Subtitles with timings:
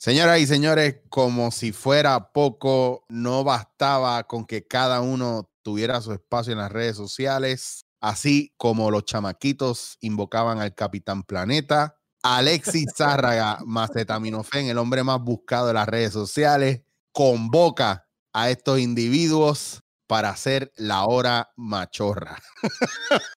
[0.00, 6.12] Señoras y señores, como si fuera poco, no bastaba con que cada uno tuviera su
[6.12, 11.96] espacio en las redes sociales, así como los chamaquitos invocaban al Capitán Planeta.
[12.22, 19.82] Alexis Zárraga, Macetaminofén, el hombre más buscado de las redes sociales, convoca a estos individuos
[20.06, 22.40] para hacer la hora machorra.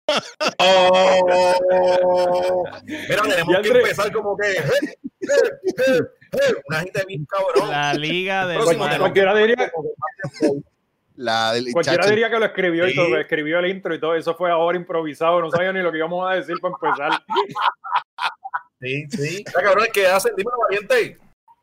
[0.64, 5.11] Oh, mira, tenemos que empezar como que eh,
[6.68, 7.70] una gente bien cabrón.
[7.70, 8.58] La liga de
[8.98, 9.72] cualquiera diría,
[11.16, 14.16] La del cualquiera chacho, diría que lo escribió y todo, escribió el intro y todo.
[14.16, 15.42] Eso fue ahora improvisado.
[15.42, 17.24] No sabía ni lo que íbamos a decir para empezar.
[18.80, 19.44] Sí, sí.
[19.46, 20.34] Ya, cabrón, ¿qué hacen?
[20.36, 21.18] Dímelo, valiente.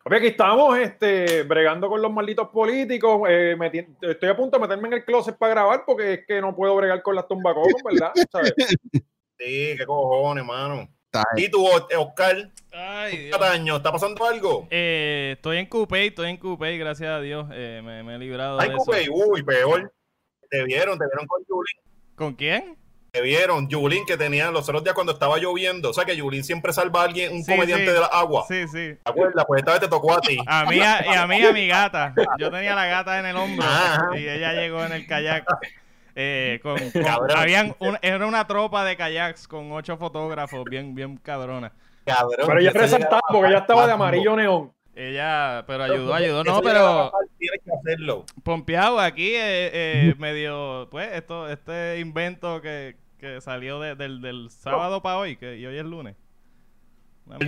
[0.05, 3.23] Papi, aquí estamos este, bregando con los malditos políticos.
[3.29, 6.41] eh, meti- estoy a punto de meterme en el closet para grabar porque es que
[6.41, 8.13] no puedo bregar con las tumbacocos, ¿verdad?
[8.31, 8.55] ¿Sabes?
[9.39, 10.89] Sí, qué cojones, mano.
[11.13, 13.31] Está- ¿Y tú, Oscar Ay.
[13.31, 14.69] Cataño, está pasando algo?
[14.71, 17.47] Eh, estoy en Coupé, estoy en Coupé, gracias a Dios.
[17.53, 18.85] eh, me, me he librado Ay, de eso.
[18.85, 19.93] Coupé, uy, peor.
[20.51, 22.15] Te vieron, te vieron con Yulín.
[22.15, 22.77] ¿Con quién?
[23.11, 25.91] Te vieron, Yulín, que tenía los otros días cuando estaba lloviendo.
[25.91, 27.93] O sea, que Yulín siempre salva a alguien, un Sí, comediante sí.
[27.93, 28.45] de la agua.
[28.47, 28.95] Sí, sí.
[29.03, 29.45] ¿Te acuerdas?
[29.47, 30.37] Pues esta vez te tocó a ti.
[30.47, 32.15] A mí a- y a mí a mi gata.
[32.39, 34.11] Yo tenía la gata en el hombro Ajá.
[34.19, 35.45] y ella llegó en el kayak.
[36.15, 37.37] Eh, con, con- Cabrón.
[37.39, 41.73] habían un- era una tropa de kayaks con ocho fotógrafos bien bien cabrona.
[42.05, 42.47] Cabrón.
[42.47, 44.73] Pero ella resaltaba porque ella estaba de amarillo neón.
[44.95, 46.43] Ella, pero ayudó, ayudó.
[46.43, 48.25] No, pero Tienes que hacerlo.
[48.43, 54.51] pompeado aquí eh, eh, medio, pues esto, este invento que, que salió de- del, del
[54.51, 56.17] sábado para hoy, que y hoy es lunes.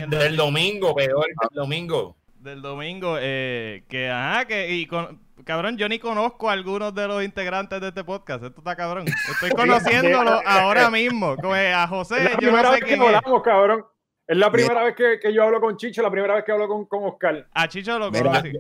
[0.09, 2.17] Del domingo, peor, del domingo.
[2.39, 7.07] del domingo, eh, que ajá, que y con, cabrón, yo ni conozco a algunos de
[7.09, 9.07] los integrantes de este podcast, esto está cabrón.
[9.09, 12.85] Estoy conociéndolo ahora mismo, como eh, a Es José, la yo primera no sé vez
[12.89, 13.01] que es.
[13.01, 13.85] hablamos, cabrón.
[14.27, 16.69] Es la primera vez que, que yo hablo con Chicho, la primera vez que hablo
[16.69, 17.49] con, con Oscar.
[17.53, 18.53] A Chicho lo Mira, conocí.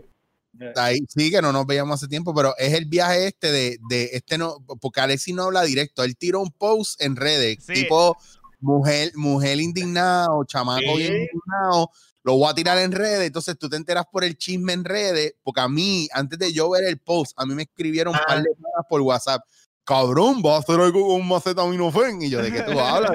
[0.76, 4.10] ahí sí que no nos veíamos hace tiempo, pero es el viaje este de, de
[4.12, 7.74] este no, porque Alexis no habla directo, él tiró un post en redes, Sí.
[7.74, 8.16] tipo
[8.60, 10.96] mujer, mujer indignado, chamaco Sí.
[10.98, 11.90] bien indignado,
[12.22, 15.34] lo voy a tirar en redes, entonces tú te enteras por el chisme en redes,
[15.42, 18.42] porque a mí, antes de yo ver el post, a mí me escribieron un par
[18.42, 19.42] de cosas por WhatsApp,
[19.84, 23.12] cabrón, va a hacer algo con macetaminofén, y yo, ¿de qué tú hablas?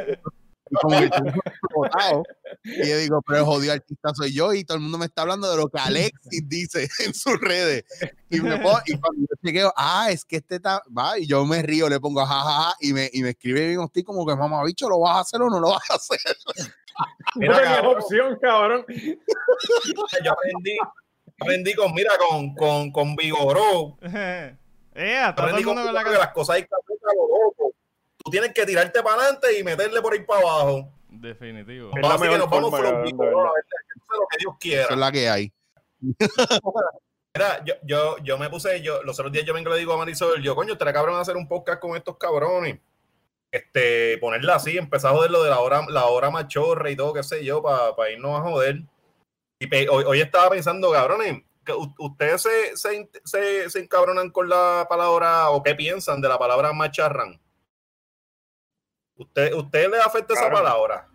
[0.75, 1.31] Y como que estoy
[1.74, 2.24] botado.
[2.63, 5.22] Y yo digo, pero el jodido artista soy yo y todo el mundo me está
[5.22, 7.84] hablando de lo que Alexis dice en sus redes.
[8.31, 11.46] Y, me pongo- y cuando yo chequeo, ah, es que este está, va, y yo
[11.46, 14.64] me río, le pongo jajaja y me, y me escribe bien hostil como que, mamá,
[14.66, 16.19] bicho, ¿lo vas a hacer o no lo vas a hacer?
[17.35, 17.97] Mira, no tenías cabrón.
[18.02, 18.85] opción, cabrón.
[20.24, 20.78] Yo aprendí,
[21.40, 23.97] aprendí con, mira, con, con, con Vigoró.
[24.02, 24.58] eh,
[25.35, 27.75] todo el con mundo con la Vigoró que las cosas hay que a lo loco.
[28.25, 30.91] Tú tienes que tirarte para adelante y meterle por ahí para abajo.
[31.09, 31.91] Definitivo.
[31.96, 34.84] Es la Así que nos vamos eso es lo que Dios quiera.
[34.84, 35.53] Eso es la que hay.
[37.35, 39.94] Mira, yo, yo, yo me puse, yo, los otros días yo vengo y le digo
[39.94, 42.80] a Marisol, yo, coño, estaría cabrón hacer un podcast con estos cabrones.
[43.52, 47.14] Este, ponerla así, empezar a joder lo de la hora, la hora machorra y todo,
[47.14, 48.81] qué sé yo, para irnos a joder.
[49.59, 54.50] Y pe- hoy, hoy estaba pensando, cabrones, que ustedes se, se, se, se encabronan con
[54.50, 57.40] la palabra, o qué piensan de la palabra macharran.
[59.18, 60.64] ¿Usted, ¿Usted le afecta esa Cabrón.
[60.64, 61.08] palabra?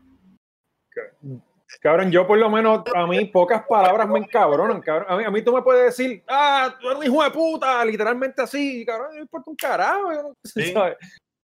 [1.81, 5.07] Cabrón, yo por lo menos, a mí pocas palabras me encabronan, cabrón.
[5.09, 7.85] A mí, a mí tú me puedes decir, ah, tú eres un hijo de puta,
[7.85, 10.13] literalmente así, cabrón, no me importa un carajo.
[10.13, 10.73] yo no- Sí.
[10.73, 10.97] ¿sabes?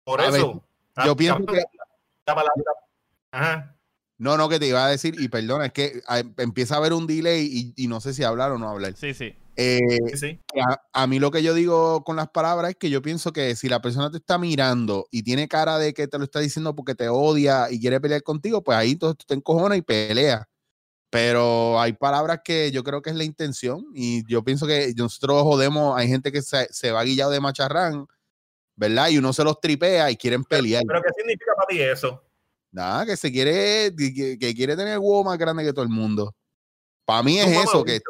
[0.05, 0.53] Por A ver, eso.
[1.05, 1.63] Yo Ah, pienso que,
[2.25, 2.51] la palabra.
[3.31, 3.75] Ajá.
[4.17, 6.93] no, no, que te iba a decir, y perdona, es que ah, empieza a haber
[6.93, 8.93] un delay y, y no sé si hablar o no hablar.
[8.95, 9.35] Sí, sí.
[9.55, 13.01] Eh, Sí, a, a mí lo que yo digo con las palabras es que yo
[13.01, 16.23] pienso que si la persona te está mirando y tiene cara de que te lo
[16.23, 19.77] está diciendo porque te odia y quiere pelear contigo, pues ahí entonces tú te encojonas
[19.77, 20.43] y peleas.
[21.09, 25.43] Pero hay palabras que yo creo que es la intención y yo pienso que nosotros
[25.43, 28.07] jodemos, hay gente que se, se va guillado de macharrán,
[28.75, 29.09] ¿verdad?
[29.09, 30.81] Y uno se los tripea y quieren pelear.
[30.87, 32.23] ¿Pero qué significa para ti eso?
[32.71, 35.91] Nada, que se quiere, que, que quiere tener el huevo más grande que todo el
[35.91, 36.33] mundo.
[37.05, 38.01] Para mí es eso, que.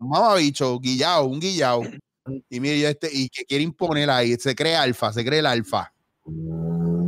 [0.00, 1.82] Un mamabicho, guillado, un guillado.
[2.48, 5.46] Y mire, yo este, y que quiere imponer ahí, se cree alfa, se cree el
[5.46, 5.92] alfa.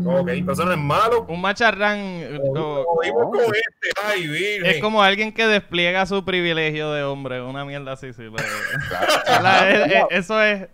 [0.04, 1.26] Ok, pero eso no es malo.
[1.28, 3.04] Un macharrán con
[3.54, 4.66] este, ay, virgen.
[4.66, 8.22] es como alguien que despliega su privilegio de hombre, una mierda así, sí.
[9.42, 10.68] la- eh, eh, eso es.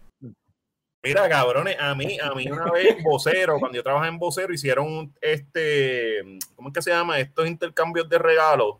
[1.02, 4.54] Mira, cabrones, a mí, a mí una vez en vocero, cuando yo trabajaba en vocero,
[4.54, 7.18] hicieron este, ¿cómo es que se llama?
[7.18, 8.76] Estos intercambios de regalos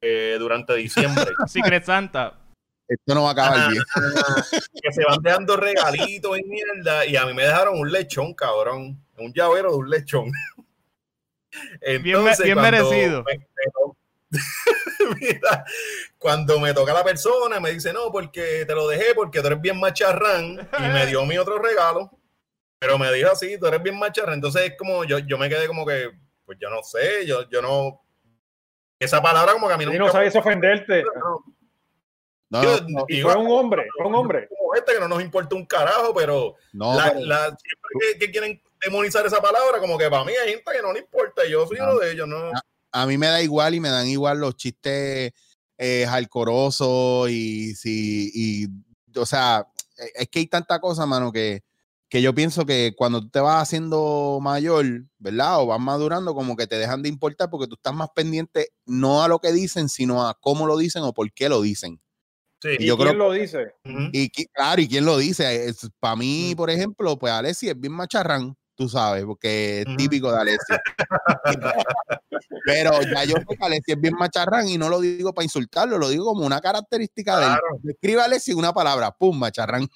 [0.00, 1.26] eh, durante diciembre.
[1.46, 2.38] Secret Santa.
[2.92, 3.82] Esto no va a acabar bien.
[4.82, 9.02] que se van dejando regalitos y mierda, y a mí me dejaron un lechón, cabrón,
[9.18, 10.32] un llavero de un lechón.
[12.02, 13.22] Bien merecido.
[13.24, 13.96] Me, me to-
[15.20, 15.64] Mira,
[16.18, 19.60] cuando me toca la persona, me dice, no, porque te lo dejé, porque tú eres
[19.60, 22.10] bien macharrán, y me dio mi otro regalo,
[22.78, 24.34] pero me dijo así, tú eres bien macharrán.
[24.34, 26.10] Entonces es como, yo, yo me quedé como que,
[26.46, 28.00] pues yo no sé, yo, yo no.
[28.98, 31.02] Esa palabra como que a mí Y nunca no sabes ofenderte.
[31.02, 31.44] no,
[32.52, 34.48] No, no, Y igual- fue un hombre, fue un hombre.
[34.56, 38.18] como este que no nos importa un carajo, pero no, la, pero- la- siempre que,
[38.18, 41.42] que quieren demonizar esa palabra, como que para mí hay gente que no le importa,
[41.48, 41.84] yo soy No.
[41.84, 42.50] uno de ellos, ¿no?
[42.94, 45.32] a mí me da igual y me dan igual los chistes
[45.78, 48.68] eh, jalcorosos y si y
[49.18, 49.66] o sea
[49.96, 51.62] e- es que hay tanta cosa mano que
[52.10, 54.84] que yo pienso que cuando tú te vas haciendo mayor,
[55.18, 55.62] ¿verdad?
[55.62, 59.22] O vas madurando, como que te dejan de importar porque tú estás más pendiente no
[59.22, 62.02] a lo que dicen, sino a cómo lo dicen o por qué lo dicen.
[62.62, 62.76] Sí.
[62.78, 63.74] ¿Y yo quién creo- lo dice?
[64.12, 65.74] Y claro, ¿y quién lo dice?
[65.98, 70.38] Para mí, por ejemplo, pues Alessi es bien macharrán, tú sabes, porque es típico de
[70.40, 70.72] Alessi.
[72.64, 75.98] Pero ya yo sé que Alessi es bien macharrán y no lo digo para insultarlo,
[75.98, 77.50] lo digo como una característica de él.
[77.50, 77.62] Claro.
[77.88, 79.88] Escribe Alessi una palabra, pum, macharrán.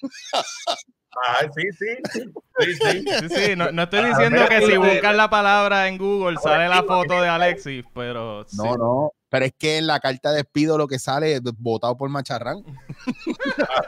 [1.39, 2.21] Ay, sí, sí.
[2.59, 3.05] Sí, sí.
[3.29, 6.37] Sí, sí, no, no estoy Ah, diciendo mira, que si buscas la palabra en Google
[6.43, 8.57] sale la foto de Alexis, pero sí.
[8.57, 9.11] No, no.
[9.29, 12.63] Pero es que en la carta de despido lo que sale es votado por macharrán.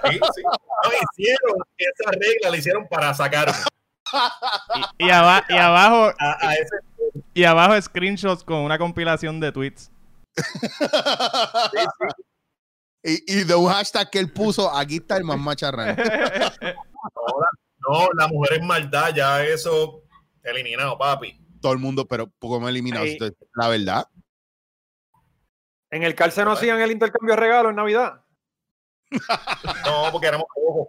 [0.04, 0.42] Así, sí.
[0.44, 3.54] No, hicieron esa regla, la hicieron para sacarme.
[4.98, 6.76] Y, y aba- y abajo A, a ese,
[7.34, 9.92] y abajo screenshots con una compilación de tweets.
[10.36, 12.24] sí, sí.
[13.02, 15.96] Y, y de un hashtag que él puso, aquí está el más macharrán.
[17.88, 20.04] No, la, mujer es maldad, ya eso
[20.44, 21.40] eliminado, papi.
[21.62, 23.06] Todo el mundo, pero poco me eliminado.
[23.06, 23.18] Ay.
[23.56, 24.08] La verdad.
[25.92, 28.22] En el cárcel no hacían el intercambio de regalos en Navidad.
[29.86, 30.88] No, porque éramos pocos.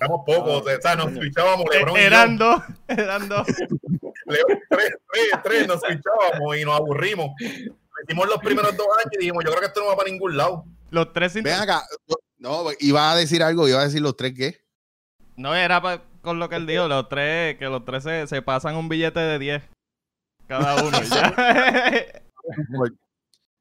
[0.00, 3.46] Éramos pocos, o sea, nos fichábamos Lebron eran dos, eran dos.
[4.26, 7.30] Lebron, tres, tres, tres, nos fichábamos y nos aburrimos.
[8.04, 10.36] Hicimos los primeros dos años y dijimos, yo creo que esto no va para ningún
[10.36, 10.64] lado.
[10.90, 11.82] Los tres sin- Ven acá.
[12.38, 14.60] No, iba a decir algo, iba a decir los tres qué.
[15.36, 18.42] No, era pa- con lo que él dijo, los tres, que los tres se, se
[18.42, 19.62] pasan un billete de 10
[20.48, 20.98] cada uno.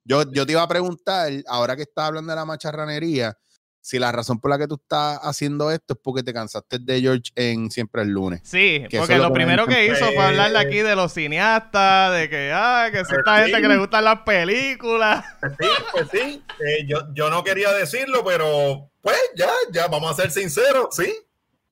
[0.08, 3.38] Yo, yo te iba a preguntar, ahora que estás hablando de la macharranería,
[3.82, 7.02] si la razón por la que tú estás haciendo esto es porque te cansaste de
[7.02, 8.40] George en Siempre el lunes.
[8.44, 12.88] Sí, porque lo primero que hizo fue hablarle aquí de los cineastas, de que, ah,
[12.92, 13.44] que es esta Sí.
[13.52, 15.26] gente que le gustan las películas.
[15.42, 16.44] Pues sí, pues sí.
[16.66, 21.14] Eh, yo, yo no quería decirlo, pero pues ya, ya, vamos a ser sinceros, sí.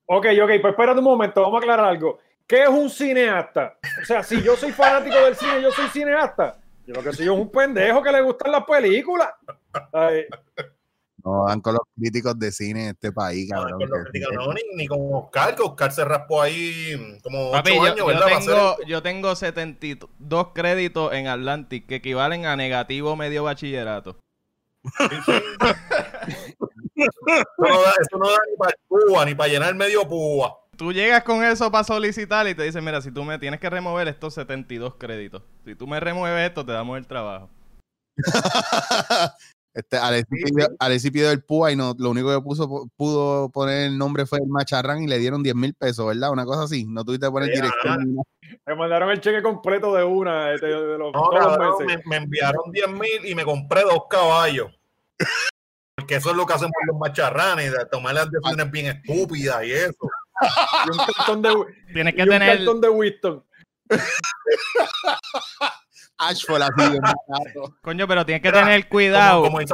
[0.08, 2.20] Ok, ok, pues espérate un momento, vamos a aclarar algo.
[2.48, 3.78] ¿Qué es un cineasta?
[4.02, 6.58] O sea, si yo soy fanático del cine, yo soy cineasta.
[6.88, 9.30] Yo lo que soy es un pendejo que le gustan las películas.
[9.92, 10.26] Ay,
[11.24, 13.90] No dan con los críticos de cine en este país, No, cabrón.
[13.90, 17.78] con críticos, no, ni, ni con Oscar, que Oscar se raspó ahí como Papi, ocho
[17.80, 18.22] yo, años, yo ¿verdad?
[18.24, 24.18] Para tengo, yo tengo 72 créditos en Atlantic que equivalen a negativo medio bachillerato.
[26.96, 27.12] Eso
[27.58, 30.60] no da, eso no da ni para púa, ni para llenar medio púa.
[30.78, 33.70] Tú llegas con eso para solicitar y te dicen, mira, si tú me tienes que
[33.70, 35.42] remover estos 72 créditos.
[35.64, 37.50] Si tú me remueves esto, te damos el trabajo.
[39.74, 40.76] este, Alexi, Sí, pidió, sí.
[40.80, 44.40] Alexi pidió el PUA y no, lo único que puso, pudo poner el nombre fue
[44.40, 46.32] el macharrán y le dieron 10 mil pesos, ¿verdad?
[46.32, 46.86] Una cosa así.
[46.86, 48.16] No tuviste que poner Sí, dirección.
[48.66, 52.02] me mandaron el cheque completo de una, de, de los, No, los cabrón, meses.
[52.06, 54.72] me, me enviaron 10 mil y me compré dos caballos.
[55.98, 59.64] Porque eso es lo que hacen por los macharranes, de tomar las decisiones bien estúpidas
[59.64, 60.10] y eso.
[60.42, 61.54] Y un cartón de,
[61.94, 62.58] Tienes y que un tener...
[62.58, 63.44] cartón de Winston.
[66.18, 66.62] Ashford.
[67.82, 69.44] Coño, pero tienes que Mira, tener cuidado.
[69.44, 69.66] Como, como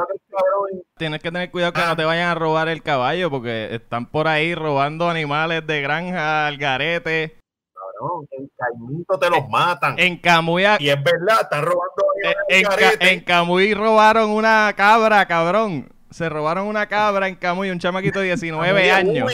[0.96, 4.26] Tienes que tener cuidado que no te vayan a robar el caballo porque están por
[4.28, 7.38] ahí robando animales de granja al garete.
[7.74, 9.94] cabrón, en Caimito te los matan.
[9.98, 13.12] En Camuy, Y es verdad, están robando en, animales en Ca- garete.
[13.12, 15.88] en Camuy robaron una cabra, cabrón.
[16.10, 19.32] Se robaron una cabra en Camuy, un chamaquito de 19 Uy, años.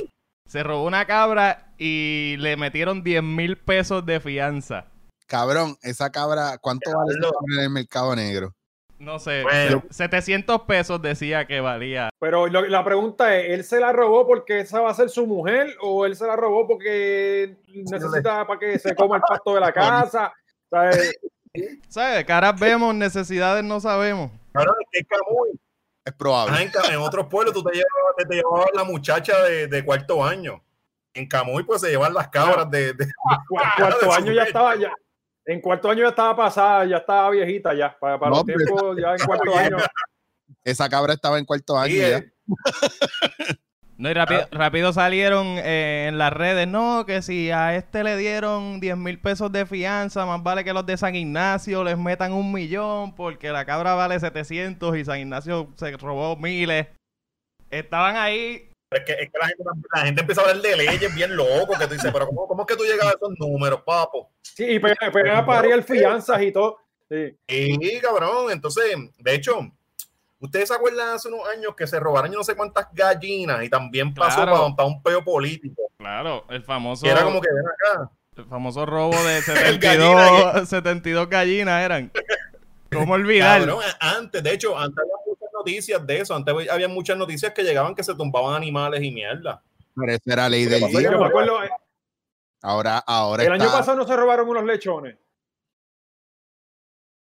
[0.49, 4.87] Se robó una cabra y le metieron 10 mil pesos de fianza.
[5.27, 7.39] Cabrón, esa cabra, ¿cuánto vale esa Diablo.
[7.39, 8.55] cabra en el mercado negro?
[8.99, 9.85] No sé, Bueno.
[9.91, 12.11] 700 pesos decía que valía.
[12.19, 15.25] Pero lo- la pregunta es, ¿él se la robó porque esa va a ser su
[15.27, 19.61] mujer o él se la robó porque necesita para que se coma el pasto de
[19.61, 19.73] la
[20.11, 20.33] casa?
[20.69, 21.15] ¿Sabes?
[21.89, 22.25] ¿Sabes?
[22.25, 24.33] Caras vemos, necesidades no sabemos.
[24.53, 25.61] Cabrón, es que es Camuy.
[26.09, 26.57] Es probable.
[26.57, 30.25] Ah, en, otros pueblos tú te llevabas, te, te llevabas la muchacha de, de cuarto
[30.25, 30.65] año.
[31.13, 32.95] En Camuy pues se llevan las cabras de...
[32.95, 33.07] de-
[33.49, 34.91] Cu- cuarto año ya estaba ya.
[35.45, 37.95] En cuarto año ya estaba pasada, ya estaba viejita ya.
[37.99, 39.77] Para, para No, los pero tiempos, ya en cuarto año.
[40.65, 42.25] Esa cabra estaba en cuarto año Sí, ya.
[43.99, 44.49] No, y rápido, Ah.
[44.53, 49.19] rápido salieron eh, en las redes, no, que si a este le dieron 10 mil
[49.21, 53.51] pesos de fianza, más vale que los de San Ignacio les metan un millón porque
[53.51, 56.87] la cabra vale 700 y San Ignacio se robó miles.
[57.71, 59.65] Estaban ahí, Es que, es que la, gente,
[59.95, 62.63] la gente empieza a hablar de leyes bien loco, que tú dices, pero ¿cómo, cómo
[62.63, 64.31] es que tú llegas a esos números, papo?
[64.43, 66.79] Sí, y pegan, pegan a parir fianzas y todo.
[67.11, 67.37] Sí.
[67.49, 68.85] Y cabrón, entonces,
[69.19, 69.71] de hecho,
[70.41, 73.69] ustedes se acuerdan hace unos años que se robaron yo no sé cuántas gallinas y
[73.69, 74.53] también pasó Claro.
[74.53, 75.83] para, para un peo político.
[75.99, 78.11] claro, el famoso, Que era como que ven acá.
[78.37, 82.13] el famoso robo de gallina 72, 72 gallinas eran.
[82.93, 83.61] ¿Cómo olvidar?
[83.61, 87.63] Cabrón, antes, de hecho, antes había muchas noticias de eso, antes había muchas noticias que
[87.63, 89.63] llegaban que se tumbaban animales y mierda.
[89.95, 91.01] Pero esa era ley del día.
[91.11, 91.71] yo me acuerdo, eh,
[92.63, 95.17] Ahora, ahora el año pasado no se robaron unos lechones.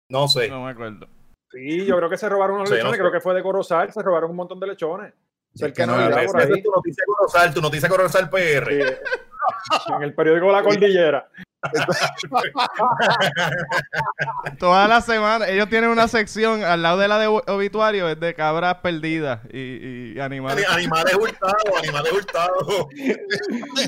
[0.10, 0.48] No sé.
[0.50, 1.08] No me acuerdo.
[1.52, 3.02] Sí, yo creo que se robaron unos Sí, no lechones, sé.
[3.02, 5.14] creo que fue de Corozal, se robaron un montón de lechones.
[5.56, 6.52] Cerca no Navidad, Esa por ahí.
[6.58, 8.70] es tu noticia Corozal, tu noticia Corozal PR.
[8.70, 8.80] Sí.
[9.96, 11.28] En el periódico La Cordillera.
[14.60, 18.34] Toda la semana, ellos tienen una sección al lado de la de obituario, es de
[18.34, 20.66] cabras perdidas y, y animales.
[20.70, 22.88] Ani- Animales hurtados, animales hurtados.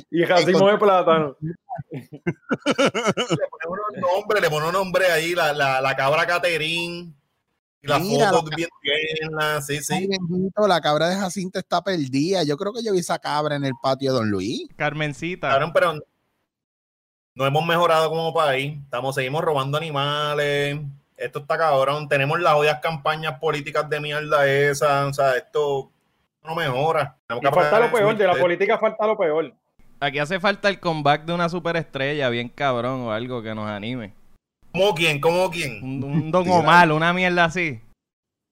[0.09, 1.37] Y racimo de plátano.
[1.91, 7.15] Le ponen unos nombres, le ponen un nombre ahí, la, la, la cabra Caterín.
[7.83, 10.07] Y las Mira, fotos bien tiernas, sí, sí.
[10.07, 12.43] bendito, la cabra de Jacinto está perdida.
[12.43, 14.67] Yo creo que yo vi esa cabra en el patio de Don Luis.
[14.75, 15.49] Carmencita.
[15.49, 15.93] Cabrón, pero
[17.33, 18.77] no hemos mejorado como país.
[18.83, 20.79] Estamos, seguimos robando animales.
[21.17, 22.07] Esto está cabrón.
[22.07, 25.07] Tenemos las odias campañas políticas de mierda esa.
[25.07, 25.91] O sea, esto
[26.43, 27.17] no mejora.
[27.29, 29.53] Y falta lo peor, de la política falta lo peor.
[29.99, 34.13] Aquí hace falta el comeback de una superestrella bien cabrón o algo que nos anime.
[34.71, 35.19] ¿Cómo quién?
[35.19, 35.83] ¿Cómo quién?
[35.83, 37.81] Un, un Don Omar, una mierda así.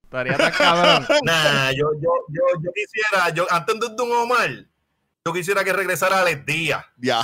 [0.04, 1.06] Estaría tan cabrón.
[1.24, 4.50] Nah, yo, yo, yo, yo quisiera, yo, antes de Don Omar,
[5.26, 6.86] yo quisiera que regresara Alex Díaz.
[6.98, 7.24] Ya.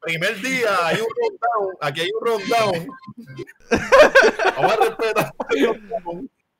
[0.00, 2.86] Primer día hay un rundown, aquí hay un rundown.
[4.56, 5.32] Vamos a respetar.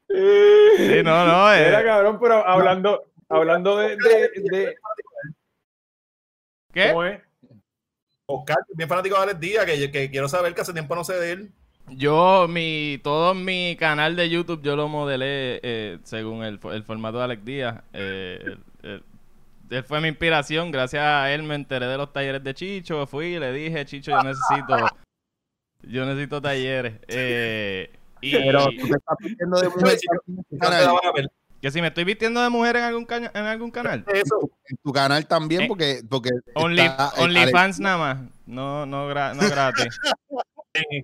[0.09, 1.53] Sí, no, no.
[1.53, 4.75] eh, Era cabrón, pero hablando, hablando de, de, de-
[6.73, 6.89] ¿Qué?
[6.89, 7.21] ¿cómo es?
[8.27, 11.15] Oscar, bien fanático de Alex Díaz, que, que quiero saber que hace tiempo no sé
[11.15, 11.53] de él.
[11.89, 17.19] Yo, mi, todo mi canal de YouTube, yo lo modelé eh, según el, el formato
[17.19, 17.83] de Alex Díaz.
[17.93, 19.05] Eh, él,
[19.85, 20.71] fue mi inspiración.
[20.71, 23.07] Gracias a él me enteré de los talleres de Chicho.
[23.07, 24.87] Fui y le dije, Chicho, yo necesito,
[25.83, 26.95] yo necesito talleres.
[27.09, 29.99] Eh, y Pero tú te estás vistiendo de mujer
[31.63, 34.05] que si me estoy vistiendo de mujer en algún, caña- en algún canal.
[34.13, 34.51] Eso.
[34.69, 38.19] en tu canal también, Eh, porque, porque Only, OnlyFans nada más.
[38.47, 39.99] No, no, gra- no gratis.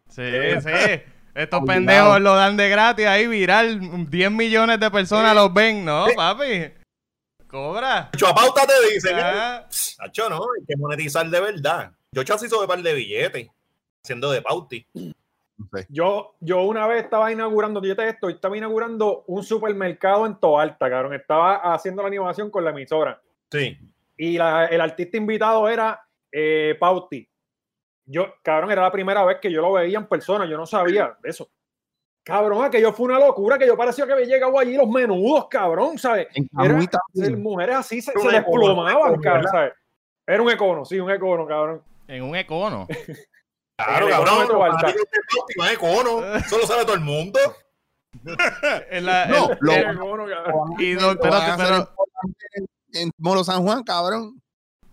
[0.08, 0.22] Sí,
[0.62, 1.02] sí.
[1.34, 3.78] Estos pendejos lo dan de gratis ahí viral.
[4.10, 5.84] 10 millones de personas los ven.
[5.84, 6.72] No, papi.
[7.46, 8.08] Cobra.
[8.12, 9.16] Chacho, a pauta te dicen.
[9.20, 11.92] Ah, Chacho, no, hay que monetizar de verdad.
[12.12, 13.48] Yo chacho hizo de par de billetes,
[14.02, 14.86] haciendo de pauti.
[15.88, 21.14] Yo, yo una vez estaba inaugurando, fíjate esto, estaba inaugurando un supermercado en Toalta, cabrón.
[21.14, 23.20] Estaba haciendo la animación con la emisora.
[23.50, 23.76] Sí.
[24.16, 26.00] Y la- el artista invitado era
[26.32, 27.28] eh, Pauti.
[28.06, 31.16] Yo, cabrón, era la primera vez que yo lo veía en persona, yo no sabía
[31.22, 31.48] de eso.
[32.22, 35.96] Cabrón, aquello fue una locura, que yo parecía que había llegado allí los menudos, cabrón,
[35.98, 36.28] ¿sabes?
[36.34, 36.78] En Era-
[37.14, 37.42] también.
[37.42, 39.46] mujeres así se, se desplomaban, cabrón.
[39.50, 39.72] ¿sabes?
[40.26, 41.82] Era un econo, sí, un econo, cabrón.
[42.06, 42.86] en un econo.
[43.78, 44.48] Claro, El cabrón.
[44.48, 46.34] pauti, más econo.
[46.34, 47.38] Eso lo sabe todo el mundo.
[48.90, 49.98] En la- No, el- lo- el-
[50.78, 51.16] y pero,
[51.56, 51.88] pero,
[52.94, 54.42] en, Molo San Juan, cabrón.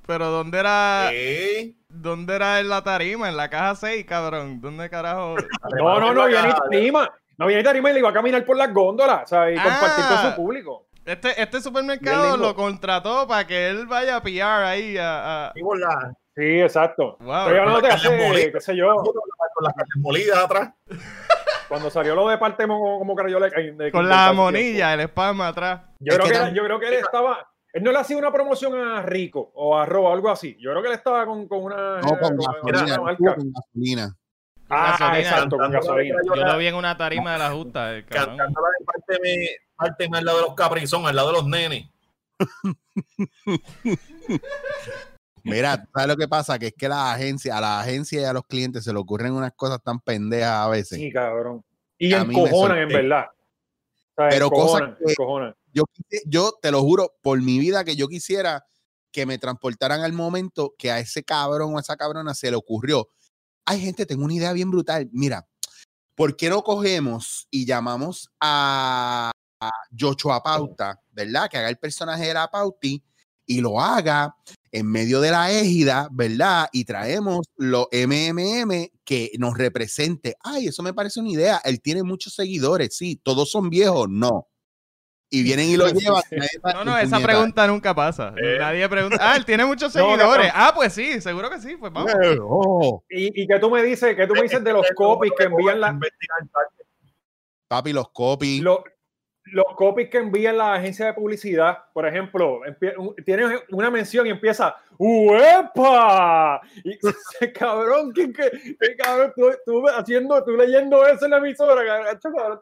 [0.06, 1.10] pero ¿dónde era,
[1.89, 3.30] dónde era en la tarima?
[3.30, 4.62] En la caja 6, cabrón.
[4.62, 5.36] ¿Dónde carajo?
[5.80, 7.10] No, no, no había ni tarima.
[7.38, 9.56] No había ni tarima y le iba a caminar por las góndolas, ¿sabes?
[9.56, 9.63] Y Ah.
[9.63, 10.88] compartir con su público.
[11.06, 15.48] Este, este supermercado lo contrató para que él vaya a pillar ahí a...
[15.48, 15.62] a- Y
[16.36, 17.18] Sí, exacto.
[17.22, 17.38] Wow.
[17.44, 20.74] Estoy hablando de Las carnes hace, qué sé yo, con las carnes molidas atrás.
[21.70, 23.48] cuando salió lo de parte como, como carayola.
[23.50, 25.82] de- de- Con de- la monilla, el spam atrás.
[26.00, 27.50] Yo Es creo que que, era- yo creo que él estaba.
[27.74, 30.56] Él no le hacía una promoción a Rico o a algo así.
[30.60, 32.00] Yo creo que él estaba con, con una.
[32.01, 32.82] No, con gasolina.
[32.82, 33.36] una estuvo marca.
[33.36, 34.15] con gasolina.
[34.70, 35.20] Ah, gasolina.
[35.20, 36.15] exacto, con gasolina.
[36.25, 38.38] Yo lo vi en una tarima de la justa, el cabrón.
[38.38, 41.89] Cantándola de parte, me, parte al lado de los caprizón, al lado de los nenes.
[45.46, 46.58] Mira, ¿sabes lo que pasa?
[46.58, 49.34] Que es que la agencia, a la agencia y a los clientes se le ocurren
[49.34, 50.98] unas cosas tan pendejas a veces.
[50.98, 51.64] Sí, cabrón.
[51.98, 53.25] Y encojonan, en verdad.
[53.30, 55.56] O sea, Pero cosas encojonan, que- encojonan.
[55.72, 55.84] Yo,
[56.25, 58.66] yo te lo juro, por mi vida, que yo quisiera
[59.12, 62.58] que me transportaran al momento que a ese cabrón o a esa cabrona se le
[62.58, 63.10] ocurrió.
[63.66, 65.10] Hay gente, tengo una idea bien brutal.
[65.12, 65.46] Mira,
[66.16, 71.50] ¿por qué no cogemos y llamamos a, a Joshua Pauta, ¿verdad?
[71.50, 73.04] Que haga el personaje de la Pauti
[73.46, 74.36] y lo haga
[74.75, 76.67] en medio de la égida, ¿verdad?
[76.74, 80.36] Y traemos los MMM que nos represente.
[80.44, 81.62] Ay, eso me parece una idea.
[81.63, 83.15] Él tiene muchos seguidores, sí.
[83.24, 84.08] ¿Todos son viejos?
[84.10, 84.48] No.
[85.29, 86.22] Y vienen y lo llevan.
[86.74, 88.34] No, no, esa pregunta nunca pasa.
[88.38, 88.58] Eh.
[88.60, 89.17] Nadie pregunta.
[89.22, 90.48] Ah, él tiene muchos No, seguidores.
[90.48, 90.53] no.
[90.55, 91.77] Ah, pues sí, seguro que sí.
[91.77, 92.12] Pues vamos.
[92.41, 95.46] Oh, Y, y que tú me dices, que tú me dices de los copies que
[95.46, 96.86] envían la, Investigar el target.
[97.67, 98.62] papi, los copies.
[98.62, 98.84] lo-
[99.46, 102.62] los copies que envían la agencia de publicidad, por ejemplo,
[103.25, 106.62] tienes una mención y empieza ¡Uepa!
[106.84, 106.98] Y,
[107.54, 109.34] cabrón, ¿qué, qué, cabrón?
[109.36, 111.84] Tú, tú haciendo, tú leyendo eso en la emisora,
[112.32, 112.62] cabrón,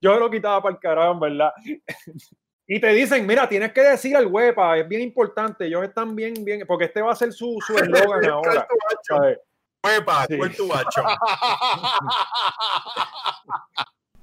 [0.00, 1.52] yo lo quitaba para el carajo, verdad.
[2.72, 6.44] Y te dicen, mira, tienes que decir al huepa, es bien importante, ellos están bien,
[6.44, 8.64] bien, porque este va a ser su su eslogan ahora.
[8.64, 9.16] ¿Cuál tu bacho?
[9.16, 9.38] ¿sabes?
[9.84, 10.38] Huepa, Sí.
[10.38, 11.02] ¿cuál tu bacho?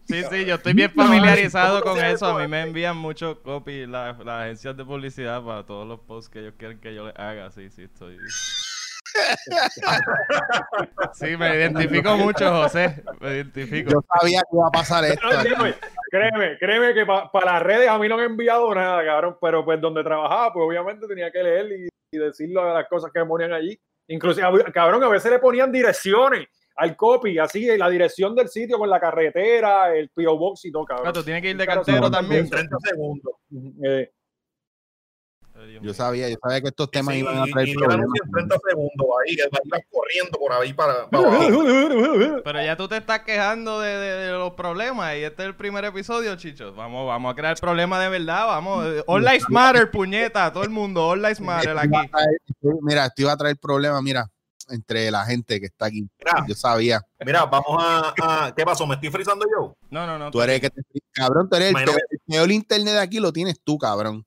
[0.08, 2.26] Sí, sí, yo estoy bien familiarizado ¿cómo con eso.
[2.28, 6.40] A mí me envían mucho copy las agencias de publicidad para todos los posts que
[6.40, 7.52] ellos quieren que yo les haga.
[7.52, 8.18] Sí, sí, estoy.
[11.14, 13.04] Sí, me identifico mucho, José.
[13.20, 13.90] Me identifico.
[13.92, 15.28] Yo sabía que iba a pasar esto.
[15.28, 15.76] No, créeme,
[16.12, 19.66] créeme, créeme que para las redes a mí no me han enviado nada, cabrón, pero
[19.66, 23.12] pues donde trabajaba, pues obviamente tenía que leer y, y decir lo de las cosas
[23.12, 23.80] que me ponían allí.
[24.08, 26.48] Inclusive, a- cabrón, a veces le ponían direcciones
[26.78, 30.38] al copy, así, la dirección del sitio con la carretera, el P.O.
[30.38, 31.12] Box y todo, cabrón.
[31.12, 32.48] tú tienes que ir de cartero también.
[32.50, 33.34] 30 segundos.
[33.84, 34.12] Eh,
[35.82, 37.96] Yo sabía, yo sabía que estos temas Sí, iban a traer y problemas.
[38.04, 42.42] anuncio en 30 segundos ahí, que vas corriendo por ahí para, para abajo.
[42.44, 45.56] Pero ya tú te estás quejando de, de- de los problemas y este es el
[45.56, 46.76] primer episodio, chichos.
[46.76, 48.86] Vamos, vamos a crear problemas de verdad, vamos.
[48.86, 52.12] Eh, All Lives Matter, puñeta, todo el mundo, All Lives Matter aquí.
[52.84, 54.28] mira, esto iba a traer problemas, mira,
[54.70, 56.08] entre la gente que está aquí.
[56.20, 57.02] Mira, Yo sabía.
[57.26, 58.86] mira, vamos a, a- ¿Qué pasó?
[58.88, 59.76] ¿Me estoy frizando yo?
[59.90, 60.32] No, no, no.
[60.32, 60.82] Tú eres el que te...
[61.12, 64.26] Cabrón, tú eres el el peor internet de aquí, lo tienes tú, cabrón.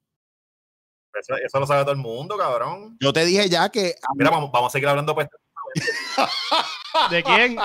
[1.21, 2.97] Eso, eso lo sabe todo el mundo, cabrón.
[3.01, 5.37] Yo te dije ya que Mira, vamos, vamos a seguir hablando peste
[7.11, 7.57] ¿De quién?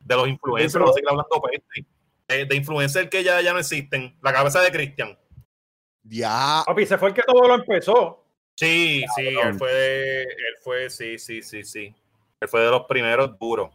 [0.00, 1.86] de los influencers, vamos a seguir hablando peste.
[2.28, 4.16] De, de influencers que ya, ya no existen.
[4.22, 5.18] La cabeza de Cristian.
[6.02, 8.25] ya Papi, se fue el que todo lo empezó.
[8.56, 11.94] Sí, sí, él fue, él fue, sí, sí, sí, sí.
[12.40, 13.70] Él fue de los primeros duros.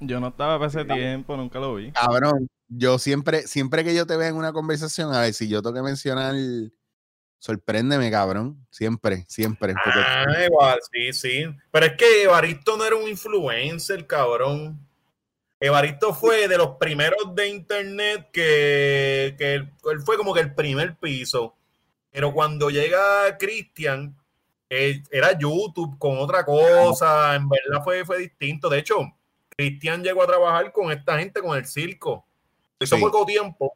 [0.00, 1.90] Yo no estaba para ese tiempo, nunca lo vi.
[1.92, 5.62] Cabrón, yo siempre, siempre que yo te vea en una conversación, a ver si yo
[5.62, 6.34] tengo que mencionar,
[7.38, 8.66] sorpréndeme, cabrón.
[8.70, 9.74] Siempre, siempre.
[9.84, 11.44] porque- Ah, igual, sí, sí.
[11.70, 14.78] Pero es que Evaristo no era un influencer, cabrón.
[15.60, 20.54] Evaristo fue de los primeros de internet que, que él, él fue como que el
[20.54, 21.56] primer piso.
[22.10, 24.14] Pero cuando llega Cristian,
[24.70, 27.34] eh, era YouTube con otra cosa.
[27.36, 28.68] En verdad fue, fue distinto.
[28.68, 28.96] De hecho,
[29.56, 32.24] Cristian llegó a trabajar con esta gente, con el circo.
[32.80, 33.02] Hizo Sí.
[33.02, 33.74] poco tiempo.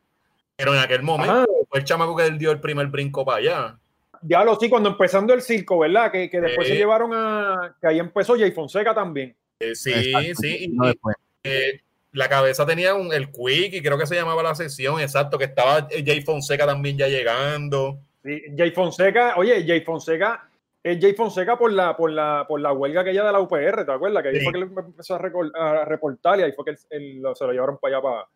[0.57, 1.45] Pero en aquel momento Ajá.
[1.69, 3.79] fue el chamaco que él dio el primer brinco para allá.
[4.21, 6.13] Diablo, sí, cuando empezando el circo, ¿verdad?
[6.13, 7.75] Que, que después se llevaron a.
[7.81, 9.35] Que ahí empezó Jay Fonseca también.
[9.59, 10.57] Eh, sí, Exacto, sí.
[10.61, 11.17] y- no después.
[11.43, 11.81] eh,
[12.13, 15.47] la cabeza tenía un, el quick y creo que se llamaba la sesión, exacto, que
[15.47, 17.99] estaba Jay Fonseca también ya llegando.
[18.25, 20.49] Sí, Jay Fonseca, oye, Jay Fonseca,
[20.83, 23.93] es Jay Fonseca por la, por la, por la huelga aquella de la UPR, ¿te
[23.93, 24.23] acuerdas?
[24.23, 24.45] Que ahí Sí.
[24.45, 27.53] fue que él empezó a, reportar y ahí fue que él- él lo- se lo
[27.53, 28.29] llevaron para allá, para,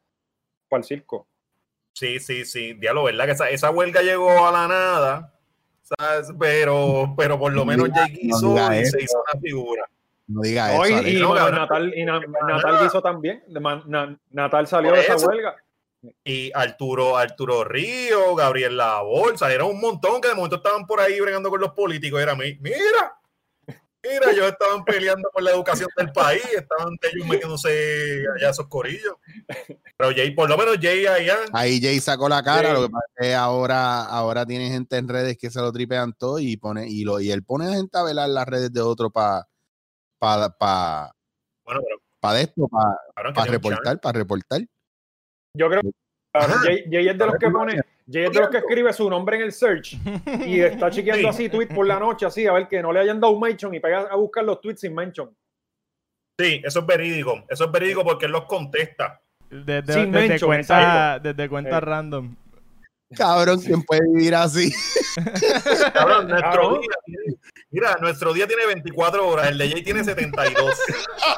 [0.69, 1.27] para el circo.
[1.93, 3.25] Sí, sí, sí, diablo, ¿verdad?
[3.27, 5.33] Que esa, esa huelga llegó a la nada,
[5.83, 6.29] ¿sabes?
[6.39, 8.91] Pero, pero por lo No menos Jay no y eso.
[8.99, 9.85] se hizo una figura.
[10.29, 10.89] No diga eso.
[10.89, 11.15] y, Alex.
[11.15, 11.51] y no.
[11.51, 13.45] Natal, y Na- Natal hizo también.
[13.49, 15.57] Na- Natal salió de esa huelga.
[16.25, 21.19] Y Arturo, Arturo Río, Gabriel Labor, salieron un montón que de momento estaban por ahí
[21.21, 22.21] bregando con los políticos.
[22.21, 23.19] Era, mi- mira,
[24.03, 28.69] mira, ellos estaban peleando por la educación del país, estaban ellos metiéndose allá a esos
[28.69, 29.17] corillos.
[29.97, 31.39] Pero Jay, por lo menos Jay allá.
[31.53, 35.09] Ahí Jay sacó la cara, lo que pasa es que ahora, ahora tiene gente en
[35.09, 37.99] redes que se lo tripean todo y pone, y lo, y él pone a gente
[37.99, 39.49] a velar las redes de otro para
[40.21, 41.13] pa, pa,
[41.65, 41.81] Bueno,
[42.21, 44.61] pa esto, para tiene un reportar, para reportar.
[45.57, 45.91] Yo creo que.
[46.65, 47.73] Jay, Jay es de los que pone,
[48.11, 49.95] Jay es de los que escribe su nombre en el search
[50.47, 51.45] y está chequeando Sí.
[51.45, 53.81] así tweets por la noche, así, a ver que no le hayan dado mention y
[53.81, 55.35] pega a buscar los tweets sin mention.
[56.39, 57.43] Sí, eso es verídico.
[57.49, 59.23] Eso es verídico porque él los contesta.
[59.49, 61.81] Desde, Sin desde mention, cuenta, desde cuenta Eh.
[61.81, 62.37] random.
[63.15, 64.73] Cabrón, ¿quién puede vivir así?
[65.95, 66.81] Cabrón, nuestro Cabrón.
[66.81, 67.39] día tiene,
[67.71, 70.55] mira, nuestro día tiene 24 horas, el de Jay tiene 72.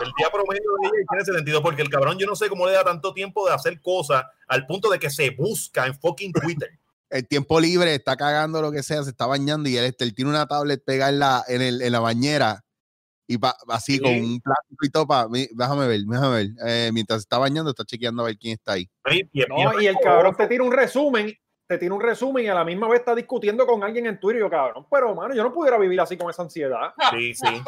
[0.01, 2.73] El día promedio de Jay tiene 72 porque el cabrón yo no sé cómo le
[2.73, 6.71] da tanto tiempo de hacer cosas al punto de que se busca en fucking Twitter.
[7.11, 10.15] El tiempo libre, está cagando lo que sea, se está bañando y él, este, él
[10.15, 12.65] tiene una tablet pegada en la, en, el, en la bañera
[13.27, 15.07] Y pa- así con un plástico y todo.
[15.07, 16.49] pa- mi- déjame ver, déjame ver.
[16.67, 18.89] Eh, mientras está bañando, está chequeando a ver quién está ahí.
[19.49, 21.35] No, y el cabrón te tira un resumen,
[21.69, 24.41] te tira un resumen y a la misma vez está discutiendo con alguien en Twitter
[24.41, 26.95] y yo, cabrón, pero mano, yo no pudiera vivir así con esa ansiedad.
[27.11, 27.63] Sí, sí.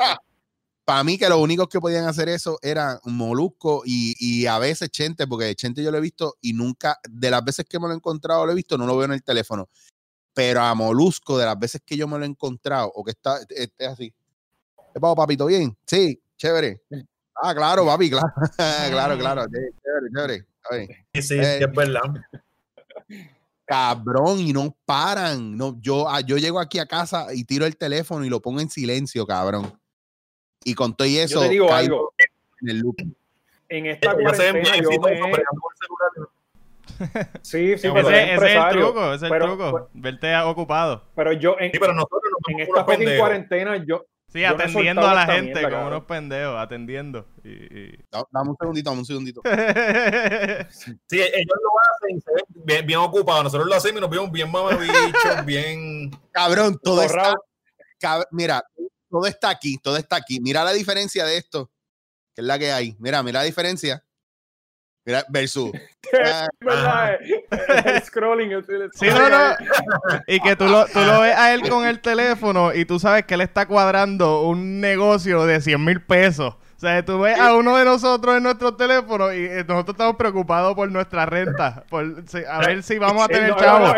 [0.86, 4.90] Para mí que los únicos que podían hacer eso eran Molusco y, y a veces
[4.90, 7.92] Chente, porque Chente yo lo he visto y nunca, de las veces que me lo
[7.92, 9.68] he encontrado, lo he visto, no lo veo en el teléfono.
[10.32, 13.38] Pero a Molusco, de las veces que yo me lo he encontrado, o que está
[13.50, 14.14] esté así.
[14.94, 15.44] ¿Qué pasó, papito?
[15.46, 15.76] ¿Bien?
[15.86, 16.80] Sí, chévere.
[17.42, 18.26] Ah, claro, papi, claro.
[18.90, 19.42] claro, claro.
[19.44, 21.06] sí, Chévere, chévere.
[21.14, 22.00] Sí, sí, Eh, es verdad.
[23.70, 25.56] Cabrón, y no paran.
[25.56, 28.58] No, yo, ah, yo llego aquí a casa y tiro el teléfono y lo pongo
[28.60, 29.72] en silencio, cabrón.
[30.64, 32.12] Y con todo y eso, yo te digo algo,
[32.62, 32.96] en el loop.
[33.68, 35.20] en esta cuarentena yo me...
[37.42, 39.88] Sí, sí, Ese- pero Ese, es ese es el truco, ese es el Pero- truco.
[39.94, 41.04] Verte ocupado.
[41.14, 44.04] Pero yo en, Sí, pero nosotros nos en esta cuarentena yo...
[44.32, 45.92] Sí, Yo atendiendo a la gente mierda, como cabrón.
[45.92, 47.26] unos pendejos, atendiendo.
[47.42, 49.42] Y, y- Da- Dame un segundito, dame un segundito.
[51.08, 53.44] Sí, ellos lo hacen y se ven bien, bien ocupados.
[53.44, 54.92] Nosotros lo hacemos y nos vemos bien mamabichos,
[55.44, 56.10] bien.
[56.32, 57.34] Cabrón, todo está,
[58.00, 58.62] cab- mira,
[59.10, 60.38] todo está aquí, todo está aquí.
[60.40, 61.70] Mira la diferencia de esto,
[62.34, 62.96] que es la que hay.
[63.00, 64.04] Mira, mira la diferencia.
[65.06, 65.70] Mira, versus.
[66.12, 66.48] Ah,
[68.04, 68.50] scrolling.
[68.50, 69.54] el- el- Sí, no, no.
[70.26, 73.24] Y que tú lo, tú lo ves a él con el teléfono y tú sabes
[73.26, 76.56] que él está cuadrando un negocio de 100 mil pesos.
[76.80, 80.16] O sea, tú ves a uno de nosotros en nuestro teléfono y eh, nosotros estamos
[80.16, 81.84] preocupados por nuestra renta.
[81.90, 82.06] Por,
[82.48, 83.96] a ver si vamos a Sí, tener no, no, chavos.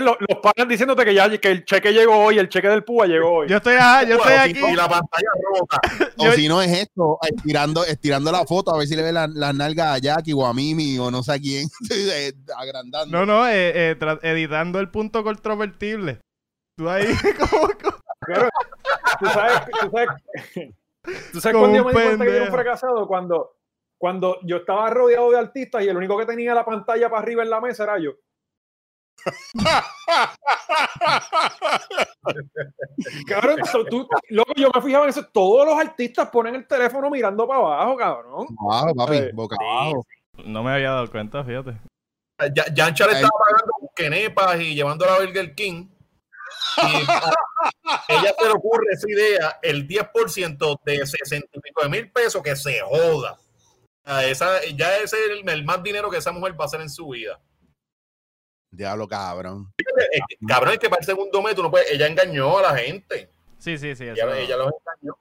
[0.00, 3.30] los pagan diciéndote que ya que el cheque llegó hoy, el cheque del PUA llegó
[3.30, 3.46] hoy.
[3.46, 4.58] Yo estoy, ajá, yo estoy aquí.
[4.58, 5.28] Y la pantalla
[5.58, 5.80] rota.
[6.16, 9.26] o si no es esto, estirando, estirando la foto a ver si le ve la-
[9.28, 13.18] las nalgas a Jackie o a Mimi o no sé a quién, eh, agrandando.
[13.18, 16.20] No, no, eh, eh, editando el punto controvertible.
[16.78, 17.04] Tú ahí
[17.50, 17.68] como...
[18.20, 18.48] Claro,
[19.20, 20.08] tú sabes, tú sabes,
[21.32, 23.56] tú sabes Como cuando yo me di cuenta que yo era un fracasado cuando,
[23.98, 27.42] cuando yo estaba rodeado de artistas y el único que tenía la pantalla para arriba
[27.42, 28.12] en la mesa era yo.
[33.26, 35.26] Cabrón, tú, loco, yo me fijaba en eso.
[35.32, 38.46] Todos los artistas ponen el teléfono mirando para abajo, cabrón.
[38.50, 40.06] Wow, papi, Eh, boca abajo.
[40.44, 41.78] No me había dado cuenta, fíjate.
[42.54, 43.16] Ya, Yancha le Ay.
[43.22, 45.86] estaba pagando quenepas y llevándola a Burger King.
[48.08, 52.10] Y ella se le ocurre esa idea, el 10% de 60 y pico de mil
[52.10, 53.38] pesos que se joda.
[54.04, 56.80] A esa, ya ese es el, el más dinero que esa mujer va a hacer
[56.80, 57.40] en su vida.
[58.70, 59.72] Diablo, cabrón.
[60.46, 63.30] Cabrón, es que para el segundo mes tú no puedes, ella engañó a la gente.
[63.58, 64.04] Sí, sí, sí.
[64.04, 64.26] Ella
[64.56, 65.16] los engañó.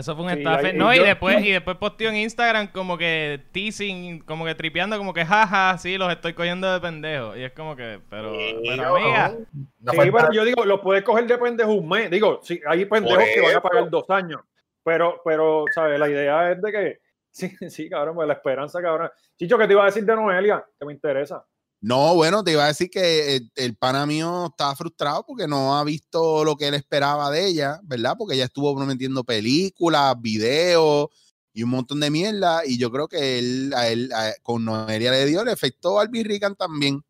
[0.00, 0.72] Eso fue un Sí, estafe.
[0.72, 4.96] No, y yo- después, y después posteó en Instagram como que teasing, como que tripeando,
[4.98, 7.36] como que jaja, sí, los estoy cogiendo de pendejo.
[7.36, 9.34] Y es como que, pero, Sí, pero amiga.
[9.80, 9.92] no.
[9.92, 12.10] Sí, pero yo digo, lo puedes coger de pendejo un mes.
[12.10, 14.40] Digo, sí, hay pendejos que van a pagar dos años.
[14.82, 15.98] Pero, pero, ¿sabes?
[15.98, 16.98] La idea es de que.
[17.34, 19.10] Sí, sí, cabrón, pues la esperanza, cabrón.
[19.36, 20.64] Chicho, ¿qué te iba a decir de Noelia?
[20.78, 21.44] Que me interesa.
[21.86, 25.76] No, bueno, te iba a decir que el, el pana mío estaba frustrado porque no
[25.76, 28.14] ha visto lo que él esperaba de ella, ¿verdad?
[28.18, 31.08] Porque ella estuvo prometiendo películas, videos
[31.52, 32.62] y un montón de mierda.
[32.64, 36.22] Y yo creo que él, a él a- con Noelia le dio el efecto Albi
[36.22, 37.04] Rican también.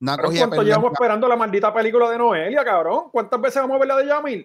[0.00, 3.04] Una ¿Cuánto llevamos esperando la maldita película de Noelia, cabrón?
[3.10, 4.44] ¿Cuántas veces vamos a ver la de Yamil?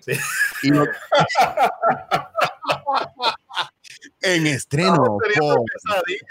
[0.63, 0.85] Y no-
[4.21, 5.17] en estreno.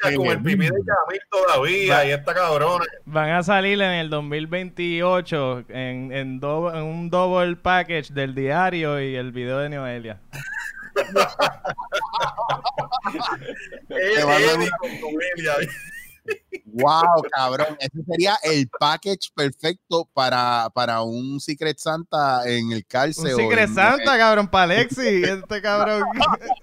[0.05, 2.85] En con el pipí de Yamil todavía y esta cabrona.
[3.07, 9.01] Van a salir en el 2028 en, en, do- en un double package del diario
[9.03, 10.21] y el video de Noelia.
[13.89, 14.47] Él, van a
[16.67, 17.77] Wow, cabrón.
[17.81, 23.33] Ese sería el package perfecto para, para un Secret Santa en el Un cárcel.
[23.33, 25.23] o Secret en- Santa, cabrón, para Alexi.
[25.25, 26.03] Este cabrón.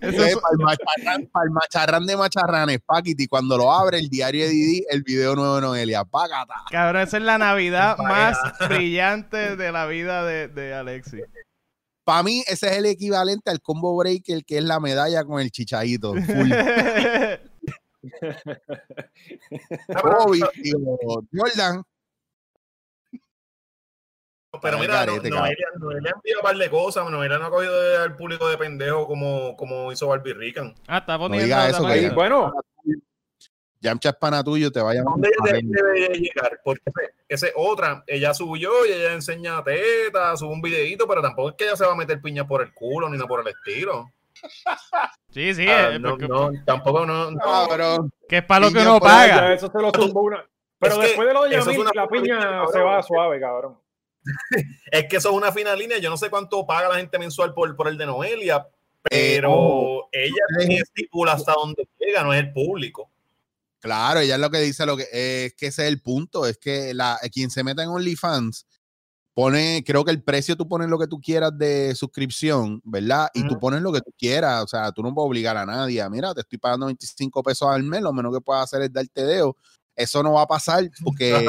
[0.00, 3.98] Eso Eh, es- para, el macharrán, para el macharrán de macharranes, Paquiti, cuando lo abre
[3.98, 6.54] el diario de Didi, el video nuevo de Noelia, págata.
[6.70, 11.20] cabrón, esa es la Navidad más brillante de la vida de, de Alexi.
[12.04, 15.50] Para mí, ese es el equivalente al combo breaker, que es la medalla con el
[15.50, 16.12] chichadito.
[16.14, 16.52] Full.
[20.02, 21.82] Kobe, digo, Jordan.
[24.62, 27.10] Pero mira, no- Noelia, Noelia envía un par de cosas.
[27.10, 30.72] Noelia no ha cogido al público de pendejo como, como hizo Barbie Rican.
[30.86, 31.44] ah, está poniendo.
[31.44, 32.52] diga eso, que Bueno,
[33.80, 36.60] Yamcha es pana tuyo, te vaya a ¿Dónde ella debe, llegar?
[36.64, 38.02] Porque ese- ese es otra.
[38.06, 41.84] Ella subió y ella enseña teta, sube un videito, pero tampoco es que ella se
[41.84, 44.10] va a meter piña por el culo ni nada por el estilo.
[45.30, 47.30] Sí, sí, Ah, eh, no, porque- no, tampoco no.
[47.30, 47.38] no.
[47.38, 48.12] Cabrón.
[48.28, 49.52] que es para lo que uno paga.
[49.52, 50.44] eso se lo zumbó una.
[50.78, 53.78] Pero Es que después de lo de es la piña se va suave, cabrón.
[54.90, 55.98] es que eso es una final línea.
[55.98, 58.66] Yo no sé cuánto paga la gente mensual por, por el de Noelia,
[59.10, 60.08] Eh, pero ojo.
[60.12, 63.10] ella tiene estipula hasta donde llega, no es el público.
[63.80, 66.56] Claro, ella es lo que dice, lo que es que ese es el punto, es
[66.56, 68.66] que la, quien se meta en OnlyFans
[69.34, 73.28] pone, creo que el precio tú pones lo que tú quieras de suscripción, ¿verdad?
[73.34, 76.08] Y tú pones lo que tú quieras, o sea, tú no puedes obligar a nadie,
[76.08, 79.24] mira, te estoy pagando 25 pesos al mes, lo menos que puedas hacer es darte
[79.24, 79.56] dedo.
[79.96, 81.46] Eso no va a pasar porque.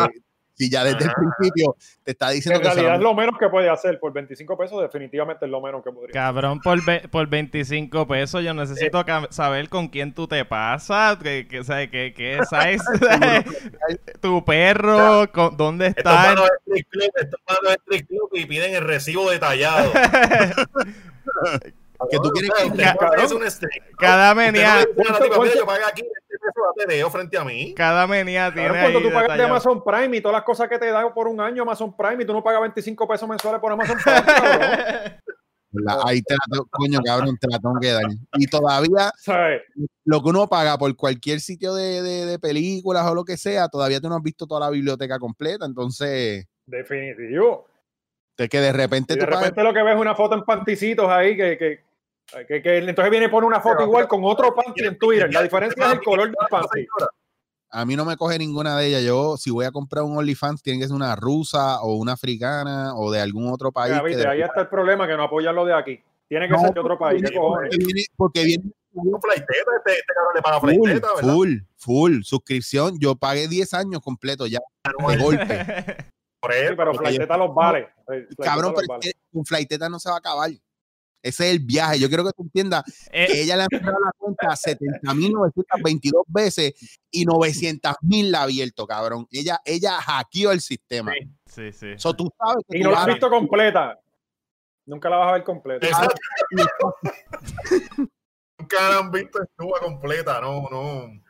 [0.58, 3.50] Si ya desde el principio te está diciendo En que realidad es lo menos que
[3.50, 4.00] puede hacer.
[4.00, 6.14] Por 25 pesos, definitivamente es lo menos que podría.
[6.14, 11.48] Cabrón, por, por 25 pesos yo necesito ca- saber con quién tú te pasas, que,
[11.48, 12.84] que, que, que size,
[14.22, 16.32] tu perro, con- dónde Estos está.
[16.34, 19.92] estos manos de club y piden el recibo detallado.
[22.10, 22.78] que tú quieres que-.
[23.98, 26.62] Cada Usted no menea, le dice a la tipa, ¿Cuánto- "Mira, yo pagué aquí peso,
[26.78, 27.74] date dedo frente a mí.
[27.76, 29.44] cada menea tiene Claro, cuando ahí tú pagas de.
[29.44, 32.26] Amazon Prime y todas las cosas que te dan por un año Amazon Prime y
[32.26, 34.16] tú no pagas 25 pesos mensuales por Amazon Prime,
[36.06, 38.04] ahí te la tengo- coño, cabrón, te la tengo que dar.
[38.34, 39.62] Y todavía ¿Sabes?
[40.06, 43.68] lo que uno paga por cualquier sitio de, de- de películas o lo que sea,
[43.68, 47.68] todavía tú no has visto toda la biblioteca completa, entonces Definitivo.
[48.38, 50.36] De que de repente Y tú de pagas- repente lo que ves es una foto
[50.36, 51.80] en panticitos ahí que, que,
[52.48, 55.32] que- que entonces viene y pone una foto igual con otro panty en Twitter.
[55.34, 56.86] La diferencia es el color del panty.
[57.72, 59.04] a mí no me coge ninguna de ellas.
[59.04, 62.96] Yo, si voy a comprar un OnlyFans, tiene que ser una rusa o una africana
[62.96, 63.94] o de algún otro país.
[63.96, 66.02] Ya, que viste, de- ahí está el problema, que no apoyan lo de aquí.
[66.28, 67.22] Tiene que No, ser de otro país.
[67.24, 71.34] ¿Qué porque viene, porque viene Un flighteta, este, este cabrón le paga full, flighteta, ¿verdad?
[71.34, 72.98] full, full, suscripción.
[73.00, 74.60] Yo pagué 10 años completo ya,
[75.10, 75.46] de golpe.
[76.46, 77.90] Por Sí, él, pero Flighteta los vale.
[78.06, 79.00] Flighteta Cabrón, pero vale.
[79.08, 80.50] es que un flighteta no se va a acabar.
[81.24, 82.00] Ese es el viaje.
[82.00, 87.00] Yo quiero que tú entiendas Eh, que ella le ha cerrado la cuenta 70.922 veces
[87.10, 89.28] y 900.000 la ha abierto, cabrón.
[89.32, 91.14] Ella, ella hackeó el sistema.
[91.48, 91.72] Sí.
[91.72, 91.94] sí, sí.
[91.98, 94.00] So, tú sabes que Y tú no la has visto completa.
[94.86, 95.88] Nunca la vas a ver completa.
[98.60, 99.48] Nunca la han visto en
[99.82, 101.22] completa, no, no.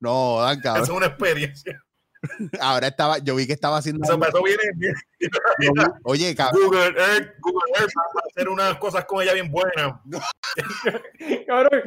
[0.00, 0.82] No, Dan, Eso cabrón.
[0.84, 1.84] es una experiencia.
[2.60, 4.02] Ahora estaba, yo vi que estaba haciendo.
[4.04, 6.62] Eso, eso viene viene- Oye, cabrón.
[6.64, 10.00] Google Earth, Google Earth va a hacer unas cosas con ella bien buenas.
[11.46, 11.82] Cabrón,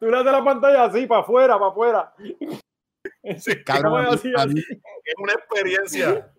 [0.00, 2.14] tú le haces la pantalla así, para afuera, para afuera.
[3.38, 4.64] Sí, Cabrón, ¿Cómo a es así, así?
[5.18, 6.32] una experiencia.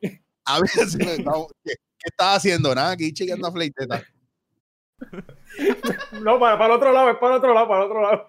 [0.45, 2.73] A ver si me- no, ¿qué, qué estaba haciendo?
[2.75, 4.03] Nada, aquí chequeando a Fleiteta.
[6.21, 8.25] No, para, para el otro lado, es para el otro lado, para el otro lado.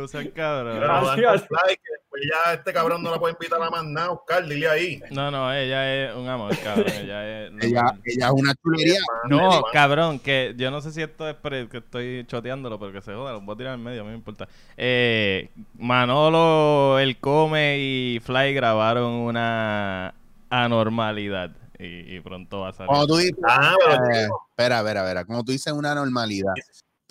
[0.00, 0.82] No seas cabrón.
[0.82, 1.20] Así.
[1.20, 5.00] like, después ya este cabrón no la puede invitar a más nada, Oscar, dile ahí.
[5.10, 6.86] No, no, ella es un amor, cabrón.
[6.88, 7.52] Ella es.
[7.62, 8.98] Ella, es una chulería.
[9.28, 13.00] No, cabrón, que yo no sé si esto es pre- que estoy choteándolo, pero que
[13.00, 14.48] se joda, lo voy a tirar en medio, a mí me importa.
[14.76, 20.14] Eh, Manolo, El Come y Fly grabaron una
[20.50, 22.88] anormalidad y, y pronto va a salir.
[22.88, 23.74] Cuando tú dices, Ah,
[24.12, 25.24] eh, espera, espera, espera.
[25.24, 26.52] Como tú dices, una normalidad.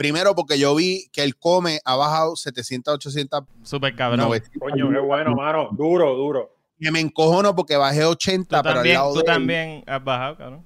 [0.03, 4.19] Primero, porque yo vi que el come ha bajado 700, 800, Super cabrón.
[4.27, 4.59] 900.
[4.59, 5.69] Coño, qué bueno, mano.
[5.71, 6.53] Duro, duro.
[6.77, 9.83] Que me encojono porque bajé 80, Tú pero al también, lado tú de él- también
[9.87, 10.65] has bajado, cabrón.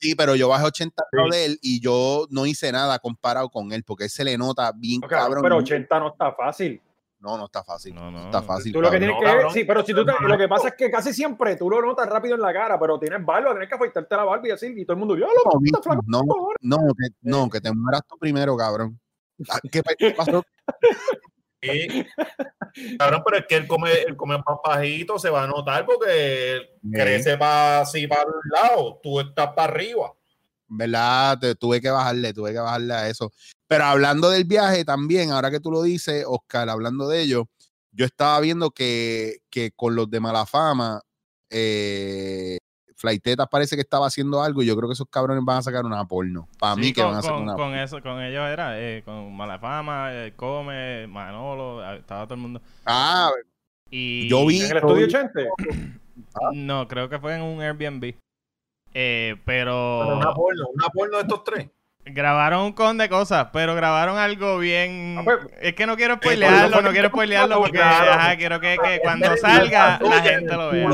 [0.00, 3.48] Sí, pero yo bajé 80 al lado de él y yo no hice nada comparado
[3.50, 5.44] con él, porque él se le nota bien cabrón.
[5.44, 6.80] pero 80 no está fácil.
[7.22, 7.94] No, no está fácil.
[7.94, 8.24] No, No, no.
[8.24, 8.72] está fácil.
[8.72, 10.74] Tú lo que tienes No, que sí, pero si tú te- lo que pasa es
[10.74, 13.74] que casi siempre tú lo notas rápido en la cara, pero tienes barba, tienes que
[13.76, 16.56] afeitarte la barba y así, y todo el mundo, ya lo No, flaco, no, cojones".
[16.62, 18.98] no, que, no, que te mueras tú primero, cabrón.
[19.48, 20.42] Ah, ¿Qué qué pasó?
[21.62, 22.06] sí.
[22.98, 26.56] Cabrón, pero es que él come, él come más bajito, se va a notar porque
[26.56, 30.12] él crece para así para un lado, tú estás para arriba.
[30.74, 31.38] ¿Verdad?
[31.38, 33.30] Te- tuve que bajarle, tuve que bajarle a eso.
[33.68, 37.46] Pero hablando del viaje también, ahora que tú lo dices, Oscar, hablando de ello,
[37.92, 41.00] yo estaba viendo que, que con los de mala fama,
[41.50, 42.56] eh,
[42.96, 45.84] Flaitetas parece que estaba haciendo algo y yo creo que esos cabrones van a sacar
[45.84, 46.48] una porno.
[46.58, 48.80] Para Sí, mí que con, van a sacar con- una con eso, con ellos era,
[48.80, 52.62] eh, con Malafama, eh, Come, Manolo, estaba todo el mundo.
[52.86, 53.30] Ah,
[53.90, 55.40] Y Yo vi- En el estudio 80.
[56.54, 58.14] No, creo que fue en un Airbnb.
[58.94, 61.68] Eh, Pero pero una porno, una porno de estos tres.
[62.04, 65.16] grabaron un con de cosas, pero grabaron algo bien.
[65.18, 68.76] Ah, pues, es que no quiero pues, spoilearlo, no quiero spoilearlo porque ajá, quiero que,
[68.82, 70.88] que cuando salga la gente lo vea.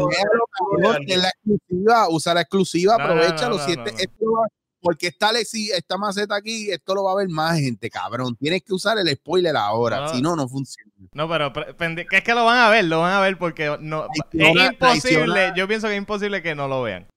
[1.06, 4.48] Que es la exclusiva, usa la exclusiva, este- va-
[4.80, 8.37] porque esta, esta maceta aquí, esto lo va a ver más gente, cabrón.
[8.37, 10.08] Tienes que usar el spoiler ahora, No.
[10.14, 10.92] si no, no funciona.
[11.14, 11.52] No, pero
[12.12, 14.76] es que lo van a ver, lo van a ver porque no Traiciona- es imposible,
[14.78, 15.54] traiciona.
[15.56, 17.08] yo pienso que es imposible que no lo vean.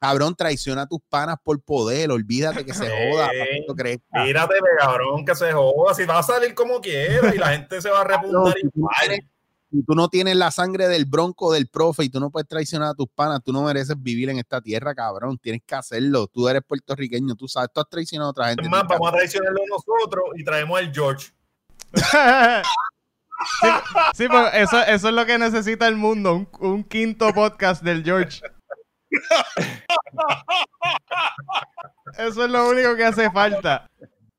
[0.00, 3.28] Cabrón, traiciona a tus panas por poder, olvídate que se joda.
[3.76, 4.24] Crezca.
[4.24, 5.92] Mírate, cabrón, que se joda.
[5.94, 8.94] Si va a salir como quiera y la gente se va a repuntar igual.
[9.06, 9.24] tienes-
[9.70, 12.88] si tú no tienes la sangre del bronco del profe y tú no puedes traicionar
[12.88, 15.36] a tus panas, tú no mereces vivir en esta tierra, cabrón.
[15.36, 16.26] Tienes que hacerlo.
[16.26, 18.62] Tú eres puertorriqueño, tú sabes, tú has traicionado a otra gente.
[18.62, 21.32] Es más, vamos a traicionarlo nosotros y traemos al George.
[23.60, 23.68] sí,
[24.14, 28.02] sí, pero eso, eso es lo que necesita el mundo, un, un quinto podcast del
[28.04, 28.40] George.
[32.18, 33.86] Eso es lo único que hace falta.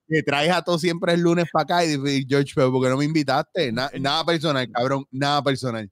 [0.08, 2.90] Que traes a todos siempre el lunes para acá y dices, George, pero ¿por qué
[2.90, 3.72] no me invitaste?
[3.72, 5.90] Na- nada personal, cabrón, nada personal.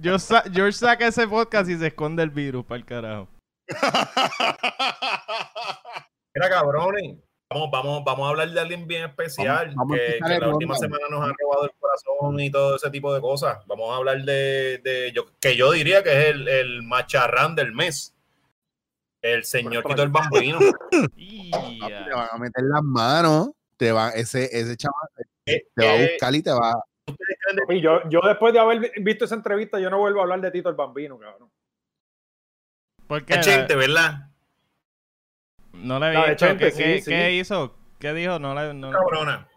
[0.00, 3.28] Yo sa- George saca ese podcast y se esconde el virus para el carajo.
[6.34, 7.18] Mira, cabrones.
[7.54, 10.74] Vamos, vamos, vamos a hablar de alguien bien especial Vamos- vamos a que, la última
[10.74, 13.64] semana nos ha robado el corazón y todo ese tipo de cosas.
[13.66, 17.70] Vamos a hablar de, de yo, que yo diría que es el, el macharrán del
[17.72, 18.12] mes.
[19.22, 20.58] El señor Tito el Bambino.
[20.90, 25.08] Te van a meter las manos, te va, ese, ese chaval
[25.46, 26.74] Eh, te va a eh, buscar y te va.
[27.06, 30.18] ¿ustedes creen de- Y yo, yo después de haber visto esa entrevista, yo no vuelvo
[30.20, 31.48] a hablar de Tito el Bambino, cabrón.
[33.06, 33.38] ¿Por qué?
[33.40, 34.28] Chente, ¿verdad?
[35.74, 36.30] No le La de vi.
[36.32, 37.36] ¿Qué, Chente, qué- sí, qué sí.
[37.38, 37.74] hizo?
[37.98, 38.38] ¿Qué dijo?
[38.38, 39.48] No le, no- Cabrona.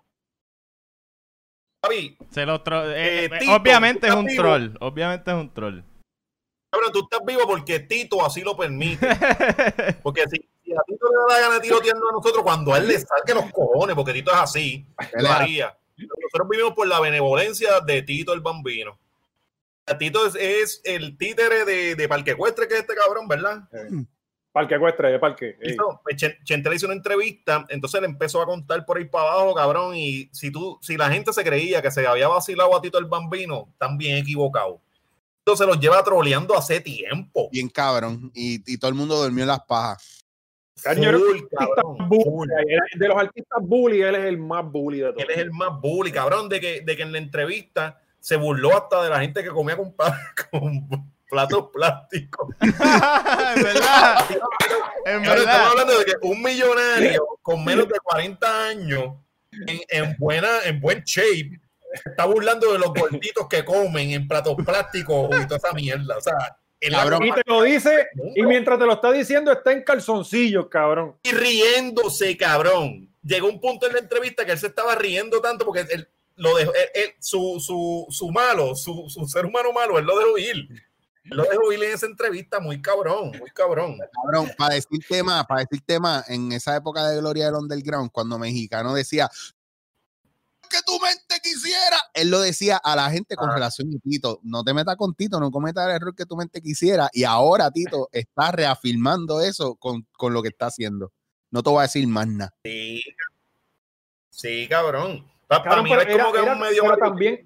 [1.81, 4.69] Papi, se lo tro- eh, Eh, eh, Tito, obviamente es ¿tú un troll.
[4.79, 5.81] Obviamente es un troll.
[6.71, 9.07] cabrón, tú estás vivo porque Tito así lo permite.
[10.03, 12.87] Porque si, si a Tito le da la gana tiroteando a nosotros, cuando a él
[12.87, 14.85] le salga los cojones, porque Tito es así,
[15.19, 15.77] lo haría.
[15.97, 18.99] Nosotros vivimos por la benevolencia de Tito el Bambino.
[19.97, 23.69] Tito es, es el títere de, de Parque Ecuestre, que es este cabrón, ¿verdad?
[24.57, 25.55] Parque ecuestre, de parque.
[25.61, 29.05] Hizo- pues, Chen- Chente le hizo una entrevista, entonces le empezó a contar por ahí
[29.05, 32.75] para abajo, cabrón, y si tú, si la gente se creía que se había vacilado
[32.75, 34.79] a Tito el Bambino, están bien equivocados.
[35.45, 37.49] Entonces los lleva troleando hace tiempo.
[37.51, 40.25] bien cabrón y, y todo el mundo durmió en las pajas.
[40.75, 42.51] Full, cabrón, bully,
[42.97, 45.23] De los artistas bully, él es el más bully de todos.
[45.23, 48.75] Él es el más bully, cabrón, de que, de que en la entrevista se burló
[48.75, 49.93] hasta de la gente que comía con,
[50.51, 52.49] con platos plásticos.
[52.61, 54.25] en verdad.
[55.05, 55.67] En Ahora estamos verdad.
[55.69, 59.15] hablando de que un millonario con menos de 40 años,
[59.51, 61.59] en, en buena, en buen shape,
[62.03, 66.17] se está burlando de los gorditos que comen en platos plásticos y toda esa mierda.
[66.17, 67.23] O sea, el Cabrón.
[67.25, 71.17] Y te lo dice, y mientras te lo está diciendo, está en calzoncillos, cabrón.
[71.23, 73.09] y riéndose, cabrón.
[73.23, 76.55] Llegó un punto en la entrevista que él se estaba riendo tanto porque él, lo
[76.55, 80.37] dejó, él- él- su, su, su malo, su, su ser humano malo, él lo dejó
[80.37, 80.67] ir.
[81.29, 83.97] Lo dejó ir en esa entrevista, muy cabrón, muy cabrón.
[84.23, 88.37] Cabrón, para decir tema, para decir tema, en esa época de gloria del underground, cuando
[88.39, 89.29] mexicano decía
[90.69, 93.53] que tu mente quisiera, él lo decía a la gente con Ah.
[93.53, 96.61] relación a Tito, no te metas con Tito, no cometas el error que tu mente
[96.61, 101.13] quisiera, y ahora Tito está reafirmando eso con, con lo que está haciendo.
[101.51, 102.53] No te voy a decir más nada.
[102.65, 103.01] Sí,
[104.29, 105.25] sí cabrón.
[105.47, 107.45] Pa- Para Cabrón, mí es como que era- un medio pero también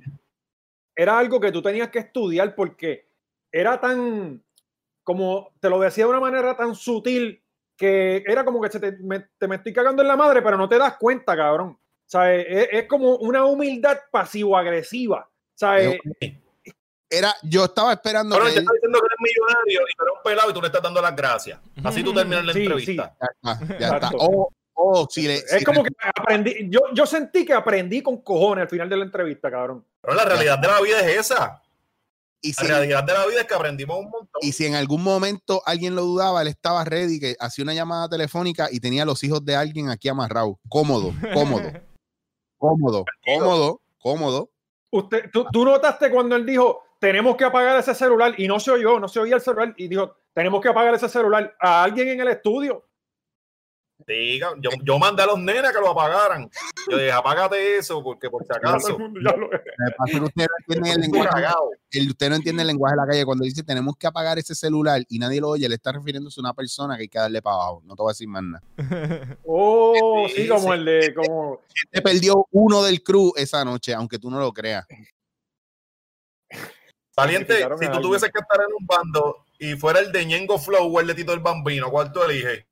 [0.95, 3.10] era algo que tú tenías que estudiar porque
[3.51, 4.41] era tan,
[5.03, 7.41] como te lo decía de una manera tan sutil
[7.77, 10.57] que era como que se te, me, te me estoy cagando en la madre, pero
[10.57, 11.69] no te das cuenta, cabrón.
[11.69, 15.27] O sea, es, es como una humildad pasivo-agresiva.
[15.29, 15.99] O sea, Es-
[17.09, 20.03] Era, yo estaba esperando Cabrón, que te él- está diciendo que eres millonario y tú
[20.03, 21.59] eres un pelado y tú le estás dando las gracias.
[21.83, 23.15] Así tú terminas la Sí, entrevista.
[23.19, 23.95] ya está, ya está.
[23.97, 24.17] Exacto.
[24.19, 28.01] O, o si le, es si como le- que aprendí, yo, yo sentí que aprendí
[28.01, 29.83] con cojones al final de la entrevista, cabrón.
[30.01, 31.61] Pero la realidad de la vida es esa.
[32.41, 34.39] Y La si- realidad de la vida es que aprendimos un montón.
[34.41, 38.09] Y si en algún momento alguien lo dudaba, él estaba ready, que hacía una llamada
[38.09, 40.55] telefónica y tenía los hijos de alguien aquí amarrados.
[40.69, 41.71] Cómodo, cómodo,
[42.57, 44.49] cómodo, cómodo, cómodo.
[44.91, 48.71] Usted, tú, tú notaste cuando él dijo, tenemos que apagar ese celular, y no se
[48.71, 52.09] oyó, no se oía el celular, y dijo, tenemos que apagar ese celular a alguien
[52.09, 52.85] en el estudio.
[54.07, 54.61] Sí, cabrón.
[54.61, 56.49] yo, yo mandé a los nenes que lo apagaran.
[56.89, 58.89] Yo dije, apágate eso, porque por si acaso.
[58.89, 59.59] el mundo ya lo- Lo que
[59.97, 61.45] pasa es que usted no entiende el lenguaje,
[61.91, 63.25] el- usted no entiende el lenguaje de la calle.
[63.25, 66.43] Cuando dice tenemos que apagar ese celular y nadie lo oye, le está refiriéndose a
[66.43, 67.81] una persona que hay que darle para abajo.
[67.85, 68.63] No te voy a decir más nada.
[69.45, 71.61] Oh, Sí, sí, como el de, como,
[71.91, 74.85] Te perdió uno del crew esa noche, aunque tú no lo creas.
[77.15, 80.95] Valiente, si tú tuvieses que estar en un bando y fuera el de Ñengo Flow
[80.95, 82.65] o el de Tito el Bambino, ¿cuál tú eliges?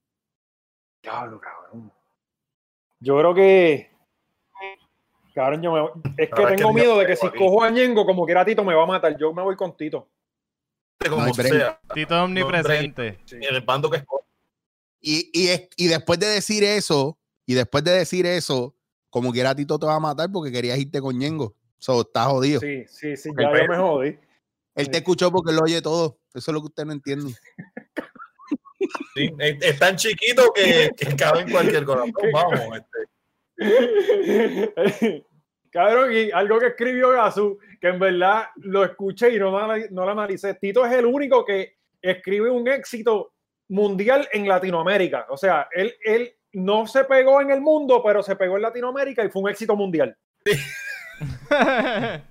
[1.02, 1.92] Diablo, cabrón.
[3.00, 3.92] Yo creo que,
[5.34, 7.38] cabrón, yo me, es que Ahora es que tengo miedo de que si aquí.
[7.38, 10.08] cojo a Ñengo, como quiera Tito me va a matar, yo me voy con Tito.
[11.10, 13.20] Como sea, Tito omnipresente.
[13.32, 14.04] en el bando que.
[15.02, 18.76] Y, y, es- y después de decir eso, y después de decir eso,
[19.10, 21.56] como quiera Tito te va a matar porque querías irte con Ñengo.
[21.78, 22.60] So, estás jodido.
[22.60, 24.20] Sí, sí, sí, ya yo me jodí.
[24.76, 26.20] Él te escuchó porque él lo oye todo.
[26.34, 27.34] Eso es lo que usted no entiende.
[29.16, 32.14] Sí, es, es tan chiquito que, que cabe en cualquier corazón.
[32.34, 33.10] Vamos, este.
[35.72, 40.12] Cabrón, y algo que escribió Gasu, que en verdad lo escuché y no, no lo
[40.12, 40.56] analicé.
[40.56, 43.34] Tito es el único que escribe un éxito
[43.68, 45.28] mundial en Latinoamérica.
[45.30, 49.24] O sea, él, él no se pegó en el mundo, pero se pegó en Latinoamérica
[49.24, 50.18] y fue un éxito mundial.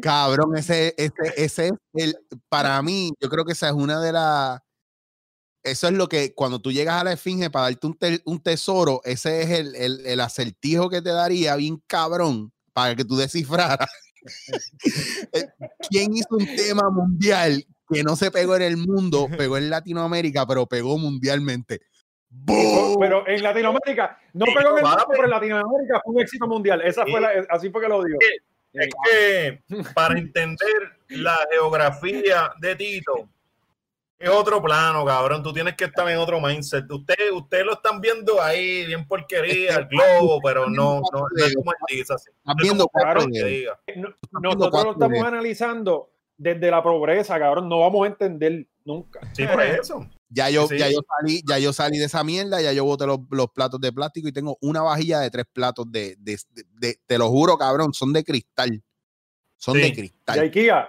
[0.00, 2.16] Cabrón, ese, ese, ese es el,
[2.48, 4.60] para mí, yo creo que esa es una de las,
[5.62, 9.00] eso es lo que cuando tú llegas a la esfinge para darte un, un tesoro,
[9.04, 13.88] ese es el, el, el, acertijo que te daría bien cabrón para que tú descifraras.
[15.32, 15.48] Eh,
[15.90, 20.46] ¿Quién hizo un tema mundial que no se pegó en el mundo, pegó en Latinoamérica,
[20.46, 21.80] pero pegó mundialmente?
[22.46, 26.80] Pero en Latinoamérica, no pegó en el mundo, pero en Latinoamérica fue un éxito mundial.
[26.82, 28.18] Esa fue la, así fue que lo digo.
[28.72, 29.62] Es que
[29.94, 33.28] para entender la geografía de Tito,
[34.22, 35.42] es otro plano, cabrón.
[35.42, 36.88] Tú tienes que estar en otro mindset.
[36.90, 41.72] Ustedes usted lo están viendo ahí, bien porquería, el globo, pero no, no, es como
[41.72, 42.30] él dice así.
[42.56, 42.88] viendo
[44.40, 47.68] Nosotros lo estamos analizando desde la pobreza, cabrón.
[47.68, 49.20] No vamos a entender nunca.
[49.32, 50.06] Sí, por eso.
[50.34, 53.18] Ya yo, ya yo salí, ya yo salí de esa mierda, ya yo boté los,
[53.30, 56.38] los, platos de plástico y tengo una vajilla de tres platos de, de,
[56.78, 58.82] de, te lo juro, cabrón, son de cristal.
[59.56, 60.38] Son de cristal.
[60.38, 60.88] ¿Y Ikea?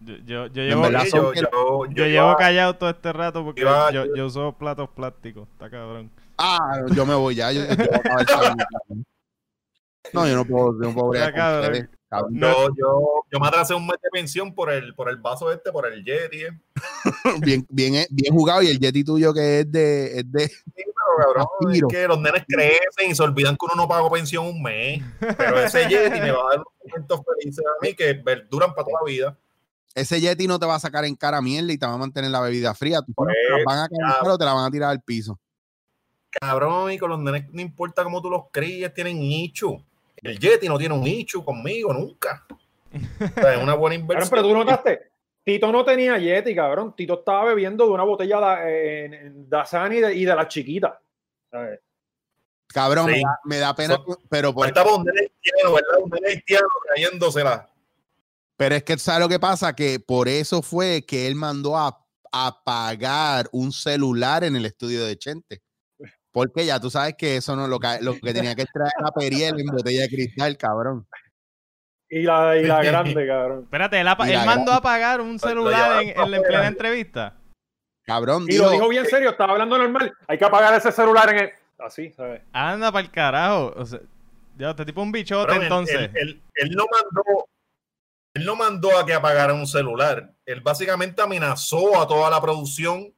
[0.00, 4.26] Yo, yo, yo, llevo, yo, yo, yo, llevo callado todo este rato porque yo, yo,
[4.26, 5.48] uso platos plásticos.
[5.52, 6.08] Está cabrón.
[6.36, 7.50] Ah, yo me voy ya.
[10.12, 11.88] no, yo no puedo, yo no puedo no,
[12.30, 12.68] yo,
[13.30, 16.04] yo me atrasé un mes de pensión por el, por el vaso este, por el
[16.04, 16.44] Yeti.
[16.44, 16.60] Eh.
[17.40, 18.62] bien, bien, eh, bien jugado.
[18.62, 20.18] Y el Yeti tuyo que es de.
[20.18, 23.74] Es de sí, pero cabrón, es que los nenes crecen y se olvidan que uno
[23.74, 25.02] no pagó pensión un mes.
[25.18, 28.84] Pero ese Yeti me va a dar unos momentos felices a mí que duran para
[28.84, 29.38] toda la vida.
[29.94, 32.30] Ese Yeti no te va a sacar en cara mierda y te va a mantener
[32.30, 33.00] la bebida fría.
[33.02, 35.38] Tú te la van a caer o te la van a tirar al piso.
[36.30, 39.82] Cabrón, y con los nenes no importa cómo tú los críes, tienen nicho.
[40.22, 42.46] El Yeti no tiene un nicho conmigo nunca.
[42.92, 44.28] es una buena inversión.
[44.30, 45.10] pero tú notaste,
[45.44, 46.94] Tito no tenía Yeti, cabrón.
[46.94, 51.00] Tito estaba bebiendo de una botella de, de, y de, y de la chiquita.
[52.66, 53.10] Cabrón,
[53.44, 53.98] me, da, pena,
[54.28, 55.98] pero por Estaba un haitiano, ¿verdad?
[56.02, 57.68] Un haitiano trayéndosela.
[58.58, 59.74] Pero es que, ¿sabes lo que pasa?
[59.74, 65.16] Que por eso fue que él mandó a apagar un celular en el estudio de
[65.16, 65.62] Chente.
[66.38, 69.10] Porque ya tú sabes que eso no lo que, lo que tenía que traer la
[69.10, 71.04] Periel en botella de cristal, cabrón.
[72.08, 73.62] Y la, y la grande, cabrón.
[73.64, 74.06] Espérate, él,
[74.46, 77.36] mandó a apagar un celular en, en, la plena entrevista.
[78.04, 80.12] Cabrón, Y lo dijo bien serio, estaba hablando normal.
[80.28, 81.50] Hay que apagar ese celular en el.
[81.76, 82.40] Así, ¿sabes?
[82.52, 83.74] Anda para el carajo.
[83.74, 83.98] O sea,
[84.56, 86.08] ya, este tipo un bichote entonces.
[86.14, 87.48] Él, él, no mandó.
[88.32, 90.32] Él no mandó a que apagara un celular.
[90.46, 93.12] Él básicamente amenazó a toda la producción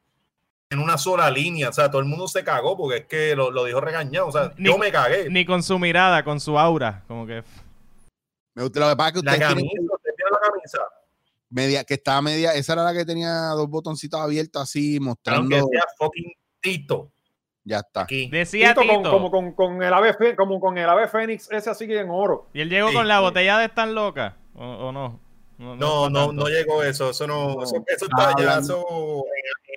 [0.71, 1.69] en una sola línea.
[1.69, 4.29] O sea, todo el mundo se cagó porque es que lo, lo dijo regañado.
[4.29, 5.29] O sea, yo me cagué.
[5.29, 7.05] Ni con su mirada, con su aura.
[7.07, 7.43] Como que.
[8.55, 9.33] Me gusta lo que pasa que usted.
[9.33, 10.79] La camisa, usted tiene la camisa.
[11.51, 15.49] Media, que estaba media, esa era la que tenía dos botoncitos abiertos así, mostrando.
[15.49, 17.11] Que decía fucking Tito.
[17.65, 18.03] Ya está.
[18.03, 18.29] Aquí.
[18.31, 19.11] Decía Tito, Tito.
[19.11, 22.49] Como, con, con, el ave, como con el ave Fénix, ese así que en oro.
[22.55, 25.21] Y él llegó con la botella de Tan Loca, ¿o, o no?
[25.61, 27.11] No, no, no, llegó eso.
[27.11, 28.83] Eso no, eso, eso está ya, eso.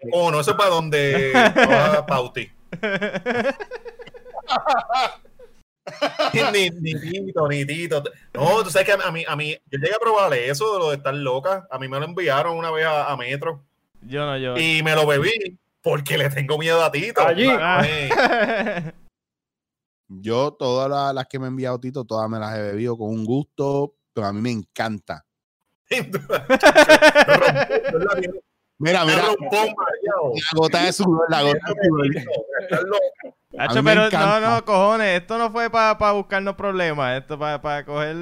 [0.12, 2.49] Oh, no, eso es para donde va Pauti.
[6.51, 8.04] ni, ni Tito, ni Tito.
[8.34, 10.89] No, tú sabes que a mí, a mí, yo llegué a probarle eso de lo
[10.89, 11.68] de estar loca.
[11.70, 13.64] A mí me lo enviaron una vez a, Metro.
[14.01, 14.58] Yo no, yo.
[14.58, 17.26] Y me lo bebí porque le tengo miedo a Tito.
[17.26, 17.47] Allí.
[20.08, 23.26] Yo, todas las que me ha enviado Tito, todas me las he bebido con un
[23.26, 25.26] gusto, pero a mí me encanta.
[28.84, 29.23] Mira, mira.
[29.23, 32.99] La gota de sudor, la gota de sudor.
[33.55, 37.86] Hacho, pero no, no, cojones, esto no fue para pa buscarnos problemas, esto para pa
[37.86, 38.15] coger,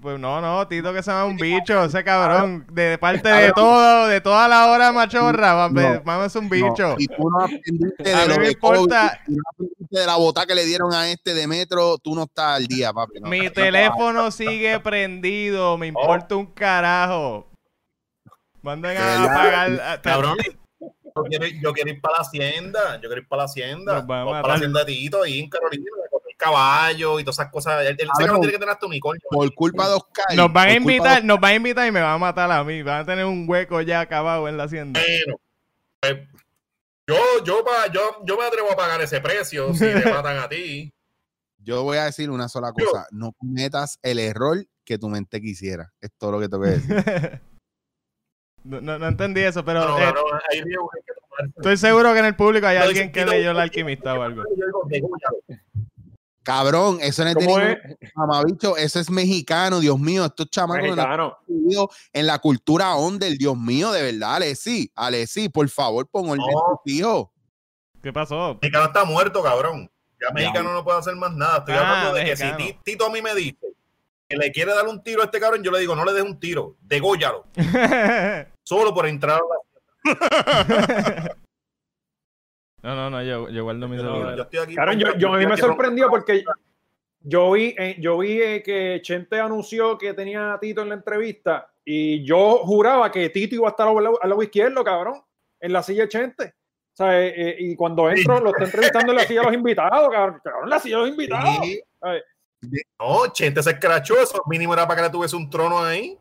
[0.00, 4.06] pues no, no, Tito que se llama un bicho, ese cabrón, de parte de todo,
[4.06, 6.94] de toda la hora machorra, no, es un bicho.
[6.96, 10.64] Y tú no aprendiste de lo de importa, no aprendiste de la bota que le
[10.64, 13.20] dieron a este de metro, tú no estás al día, papi.
[13.20, 17.49] Mi teléfono sigue prendido, me importa un carajo.
[18.62, 20.00] Manden a apagar.
[20.02, 20.36] Cabrón,
[20.80, 24.42] yo quiero, yo quiero, ir para la hacienda, yo quiero ir para la hacienda, para
[24.42, 27.82] la hacienda de Tito, ahí en Carolina, con el caballo y todas esas cosas.
[27.82, 29.22] Él, él que no tiene que tener hasta unicornio.
[29.30, 30.26] Por culpa de Oscar.
[30.34, 32.82] Nos van a invitar, nos van a invitar y me van a matar a mí.
[32.82, 35.00] Van a tener un hueco ya acabado en la hacienda.
[35.00, 35.40] Bueno,
[36.00, 36.28] pues,
[37.06, 40.92] yo, yo, yo, yo me atrevo a pagar ese precio si te matan a ti.
[41.58, 45.92] Yo voy a decir una sola cosa, no cometas el error que tu mente quisiera.
[46.00, 47.40] Es todo lo que te voy a decir.
[48.64, 49.98] No, no, entendí eso, pero.
[49.98, 50.12] Eh,
[51.56, 54.42] estoy seguro que en el público hay alguien que leyó El Alquimista o algo.
[56.42, 57.96] Cabrón, eso no es de
[58.78, 61.38] eso es mexicano, Dios mío, estos chamacos no Mexicano.
[62.12, 66.50] en la cultura under, Dios mío, de verdad, Alessi, Alessi, por favor, pon orden en
[66.54, 66.80] No.
[66.82, 67.28] tus hijos.
[68.02, 68.58] ¿Qué pasó?
[68.60, 69.90] Mexicano está muerto, cabrón.
[70.20, 71.58] Ya Mexicano no puede hacer más nada.
[71.58, 72.56] Estoy Ah, hablando de mexicano.
[72.56, 73.58] que si Ti- Tito a mí me dice
[74.28, 76.22] que le quiere dar un tiro a este cabrón, yo le digo, no le des
[76.22, 77.44] un tiro, dególlalo.
[78.62, 79.56] Solo por entrar a la...
[82.82, 84.36] no, no, no, yo, yo guardo mi Yo, celular.
[84.36, 84.74] yo estoy aquí.
[84.74, 86.44] Cabrón, yo, yo- a mí me sorprendió porque
[87.20, 90.94] yo vi, eh, yo vi eh, que Chente anunció que tenía a Tito en la
[90.94, 95.22] entrevista y yo juraba que Tito iba a estar al lado, al lado izquierdo, cabrón,
[95.60, 96.54] en la silla de Chente.
[96.92, 99.54] O sea, eh, eh, y cuando entro, lo está entrevistando en la silla de los
[99.60, 101.56] invitados, cabrón, cabrón, en la silla de los invitados.
[101.64, 101.82] Sí.
[102.98, 106.18] No, Chente se escrachó, eso mínimo era para que le tuviese un trono ahí.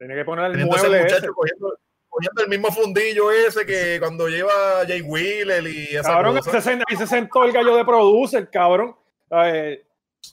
[0.00, 1.14] Tenía que poner el ese mueble ese.
[1.14, 1.78] muchacho cogiendo,
[2.08, 4.50] cogiendo el mismo fundillo ese que cuando lleva
[4.88, 6.58] Jay Wheeler y esa Cabrón, cosa.
[6.60, 8.96] se sen- ahí se sentó el gallo de producer, cabrón.
[9.30, 9.78] Ay,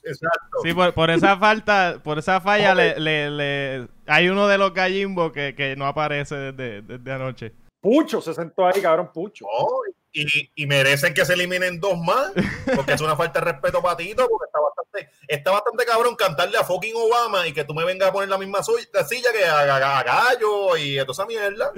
[0.03, 0.59] Exacto.
[0.63, 4.74] Sí, por, por esa falta, por esa falla, le, le, le- hay uno de los
[4.74, 7.53] gallimbos que, que no aparece desde, desde anoche.
[7.82, 9.45] Pucho se sentó ahí, cabrón, Pucho.
[9.45, 9.68] No,
[10.14, 12.32] y, y merecen que se eliminen dos más,
[12.76, 16.58] porque es una falta de respeto para Tito, porque está bastante, está bastante cabrón cantarle
[16.58, 18.60] a fucking Obama y que tú me vengas a poner la misma
[18.93, 21.72] la silla que a, a- a Gallo y toda esa mierda.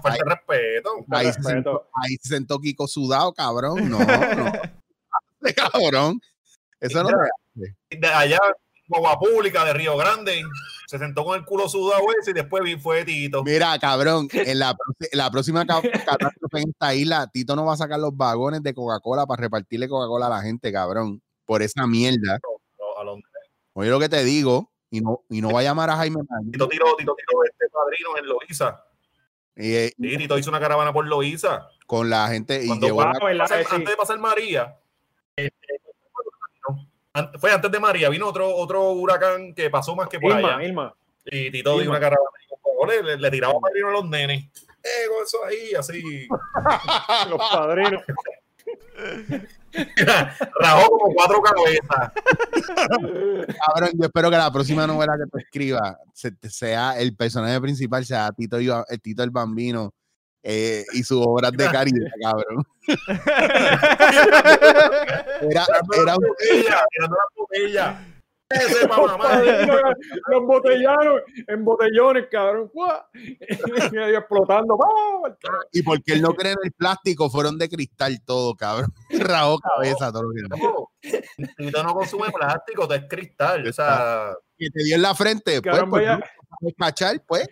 [0.00, 1.04] Falta de respeto.
[1.10, 3.90] Ahí se, sentó, ahí se sentó Kiko sudado, cabrón.
[3.90, 4.52] No, no.
[5.72, 6.20] cabrón.
[6.80, 7.10] Eso no.
[7.54, 8.38] De allá,
[8.88, 10.42] Guagua Pública de Río Grande,
[10.92, 13.42] se sentó con el culo sudado ese y después vi- fue Tito.
[13.42, 14.76] Mira, cabrón, en la,
[15.30, 19.24] próxima ca- catástrofe en esta isla, Tito no va a sacar los vagones de Coca-Cola
[19.26, 21.22] para repartirle Coca-Cola a la gente, cabrón.
[21.46, 22.38] Por esa mierda.
[23.72, 26.20] Oye lo que te digo, y no, y no va a llamar a Jaime.
[26.52, 28.84] Tito tiró, Tito tiró este padrino en Loiza.
[29.56, 31.68] Y, eh, Sí, Tito hizo una caravana por Loiza.
[31.86, 34.78] con la gente y Cuando llevó fue la- antes de pasar María,
[35.36, 35.80] este,
[37.38, 40.64] fue antes de María, vino otro, otro huracán que pasó más que por Irma, allá.
[40.66, 40.94] Irma.
[41.26, 44.44] Y Tito dio una caravana y con favor, le, le tiraba padrino a los nenes.
[44.82, 46.26] Eh, con eso ahí, así.
[47.30, 48.02] Los padrinos.
[50.60, 52.12] Rajó como cuatro cabezas.
[53.66, 58.04] Cabrón, yo espero que la próxima novela que tú escribas se- sea el personaje principal,
[58.04, 59.92] sea Tito, el Tito el Bambino
[60.42, 62.66] eh, y sus obras de caridad, cabrón.
[65.42, 65.64] Era,
[65.94, 66.34] era un-
[67.36, 68.06] botella.
[68.52, 69.16] Ese mamá.
[69.18, 69.80] padrinos,
[70.26, 72.70] los botellanos, en botellones, cabrón.
[73.14, 74.78] Y explotando.
[75.72, 78.92] Y porque él no cree en el plástico, fueron de cristal todo, cabrón.
[79.10, 80.90] Rajó cabeza, todo lo que No,
[81.56, 83.66] Tito no consume plástico, todo es cristal.
[83.66, 87.48] O sea, que te dio en la frente, pues, pues, cachar, pues.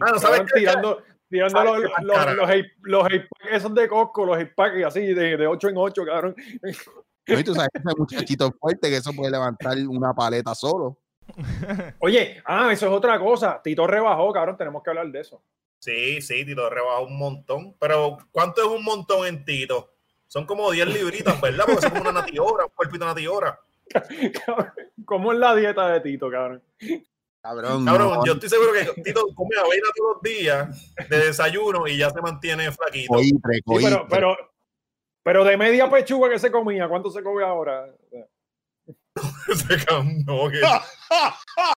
[0.00, 1.00] ah, no sabes tirando,
[1.34, 2.48] tirando ¿Sabes los, los,
[2.82, 3.08] los,
[3.50, 6.36] esos de Costco, los eight pack así de, de 8 en 8, cabrón.
[7.26, 10.96] No, y tú sabes que ese muchachito fuerte que eso puede levantar una paleta solo.
[11.98, 13.60] Oye, ah, eso es otra cosa.
[13.62, 15.42] Tito rebajó, cabrón, tenemos que hablar de eso.
[15.80, 17.74] Sí, sí, Tito rebajó un montón.
[17.80, 19.92] Pero, ¿cuánto es un montón en Tito?
[20.28, 21.64] Son como 10 libritas, ¿verdad?
[21.66, 23.58] Porque son como una natiora, un cuerpito natiora.
[25.04, 26.62] ¿Cómo es la dieta de Tito, cabrón?
[27.44, 28.24] Cabrón, Cabrón, no.
[28.24, 32.22] yo estoy seguro que Tito come avena todos los días de desayuno y ya se
[32.22, 33.12] mantiene flaquito.
[33.12, 33.90] Coitre, Sí, coitre.
[33.90, 34.36] pero, pero,
[35.22, 37.84] pero de media pechuga que se comía, ¿cuánto se come ahora?
[39.86, 40.60] Cabrón, no, que-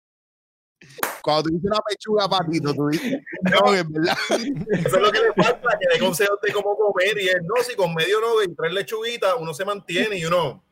[1.22, 4.16] Cuando tú dices una pechuga, patito, tú dices, no, es verdad.
[4.30, 7.18] Eso es lo que le falta, que dé consejos de cómo comer.
[7.20, 10.62] Y es, no, si con medio no, y tres lechuguitas, uno se mantiene y uno.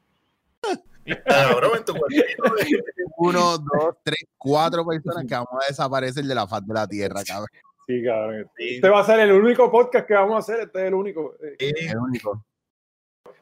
[1.24, 2.82] Cabrón, en tu cuerpito de-
[3.16, 7.20] Uno, dos, tres, cuatro personas que vamos a desaparecer de la faz de la tierra,
[7.26, 7.48] cabrón.
[7.86, 8.50] Sí, cabrón.
[8.56, 10.94] Sí, Este va a ser el único podcast que vamos a hacer, este es el
[10.94, 11.34] único.
[11.42, 11.86] Eh, sí.
[11.86, 12.44] El único.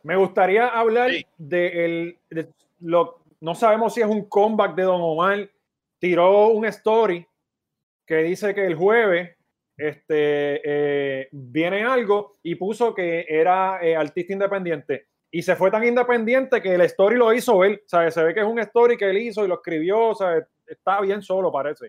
[0.03, 1.25] Me gustaría hablar Sí.
[1.39, 2.49] de, el, de
[2.81, 5.49] lo, no sabemos si es un comeback de Don Omar.
[6.01, 7.25] Tiró un story
[8.05, 9.37] que dice que el jueves
[9.77, 15.07] este, eh, viene algo y puso que era eh, artista independiente.
[15.35, 17.83] Y se fue tan independiente que el story lo hizo él.
[17.87, 18.13] ¿sabes?
[18.15, 20.15] Se ve que es un story que él hizo y lo escribió.
[20.15, 20.45] ¿sabes?
[20.67, 21.87] Está bien solo, parece.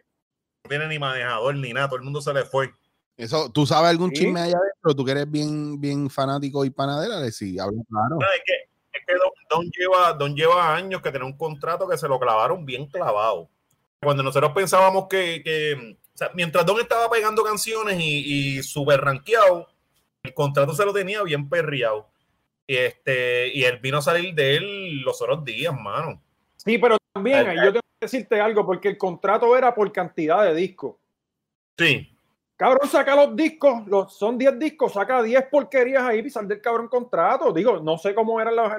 [0.64, 2.72] No tiene ni manejador ni nada, todo el mundo se le fue.
[3.18, 4.22] Eso, ¿Tú sabes algún Sí.
[4.24, 4.96] chisme allá adentro?
[4.96, 7.20] ¿Tú que eres bien, bien fanático y panadera?
[7.20, 8.16] De sí, habla claro.
[8.20, 8.54] No, es que,
[8.98, 12.18] es que Don, Don lleva, Don lleva años que tiene un contrato que se lo
[12.20, 13.50] clavaron bien clavado.
[14.02, 19.02] Cuando nosotros pensábamos que, que- o sea, mientras Don estaba pegando canciones y, y súper
[19.02, 19.68] rankeado,
[20.24, 22.10] el contrato se lo tenía bien perreado.
[22.68, 26.22] Y, este, y él vino a salir de él los otros días, mano.
[26.56, 30.56] Sí, pero también yo tengo que decirte algo porque el contrato era por cantidad de
[30.56, 30.96] discos.
[31.78, 32.14] Sí,
[32.56, 36.62] Cabrón, saca los discos, los, son 10 discos, saca 10 porquerías ahí y sal del
[36.62, 37.52] cabrón contrato.
[37.52, 38.72] Digo, no sé cómo era los,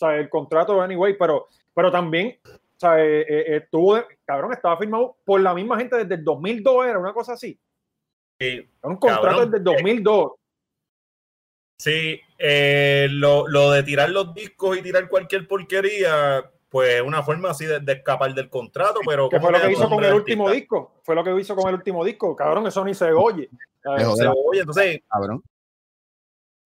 [0.00, 5.40] el contrato anyway, pero, pero también, o sea, eh, eh, estuvo, cabrón, estaba firmado por
[5.40, 7.58] la misma gente desde el 2002, era una cosa así.
[8.38, 10.32] Sí, Era un contrato Cabrón, desde el 2002.
[11.80, 17.22] Sí, eh, lo, lo de tirar los discos y tirar cualquier porquería, pues es una
[17.22, 19.28] forma así de, de escapar del contrato, pero...
[19.28, 20.60] Que ¿cómo fue lo que hizo con el último artista?
[20.60, 21.00] disco.
[21.04, 22.34] Fue lo que hizo con el último disco.
[22.34, 23.48] Cabrón, eso ni se oye.
[23.84, 25.40] Se oye, entonces cabrón.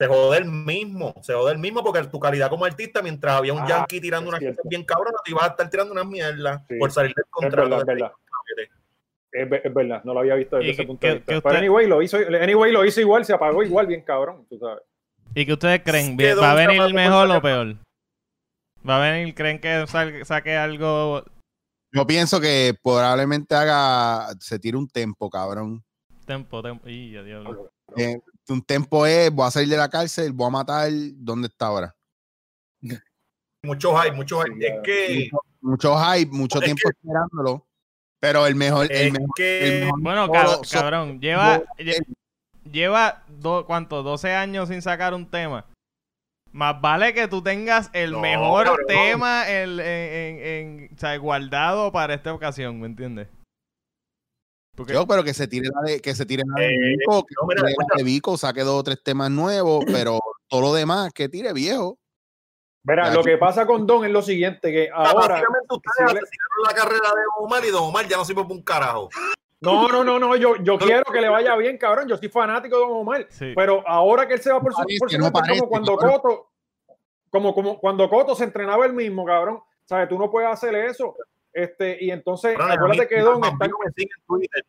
[0.00, 3.52] se jode el mismo, se jode el mismo porque tu calidad como artista, mientras había
[3.52, 4.56] un Ah, yankee tirando cierto.
[4.56, 7.30] cosas bien cabronas, te ibas a estar tirando unas mierdas Sí, por salir del Es
[7.30, 7.68] contrato.
[7.68, 8.12] verdad, es de- verdad.
[9.34, 11.40] Es, ve- es verdad, no lo había visto desde ¿Y ese punto de vista.
[11.42, 14.82] Pero anyway lo, hizo, anyway, lo hizo igual, se apagó igual, bien cabrón, tú sabes.
[15.34, 16.16] ¿Y qué ustedes creen?
[16.16, 17.76] ¿Qué ¿Va a venir mejor o peor?
[18.88, 19.86] ¿Va a venir, creen que
[20.24, 21.24] saque algo
[21.92, 25.82] Yo pienso que probablemente haga, se tire un tempo, cabrón.
[26.26, 26.88] tempo, tempo?
[26.88, 27.70] Y diablo.
[27.96, 31.66] Eh, un tempo es, voy a salir de la cárcel, voy a matar, ¿dónde está
[31.66, 31.94] ahora?
[33.62, 34.52] Muchos hay, muchos hay.
[34.52, 35.30] Sí, Es que,
[35.60, 37.66] Mucho hype, mucho Es tiempo esperándolo.
[38.20, 41.62] Pero el mejor, el es mejor, el que mejor Bueno, so- cabrón, lleva,
[42.70, 44.02] lleva do- ¿cuánto?
[44.02, 45.66] 12 años sin sacar un tema.
[46.52, 48.86] Más vale que tú tengas el No, mejor cabrón.
[48.86, 50.38] tema en, en- en-
[50.84, 53.28] en- o sea, guardado para esta ocasión, ¿me entiendes?
[54.76, 57.24] Porque Yo, pero que se tire la de, que se tire la de Eh, Vico,
[57.24, 60.60] que no, mira, tire la de Vico, saque dos o tres temas nuevos, pero todo
[60.60, 61.98] lo demás que tire viejo.
[62.84, 65.34] Verá, lo que pasa con Don es lo siguiente, que ahora...
[65.36, 68.42] básicamente ustedes si le- asesinaron la carrera de Omar y Don Omar ya no sirve
[68.42, 69.08] para un carajo.
[69.62, 72.76] No, no, no, no, yo, yo quiero que le vaya bien, cabrón, yo soy fanático
[72.76, 73.52] de Don Omar, sí.
[73.54, 75.96] pero ahora que él se va por su, Parece, por su no parece, como cuando
[75.96, 76.20] cabrón.
[76.20, 76.50] Coto,
[77.30, 80.08] como, como cuando Coto se entrenaba él mismo, cabrón, ¿sabes?
[80.08, 81.14] Tú no puedes hacer eso,
[81.52, 83.56] este, y entonces, a acuérdate mí, que el Don está...
[83.56, 84.66] me sigue en Twitter.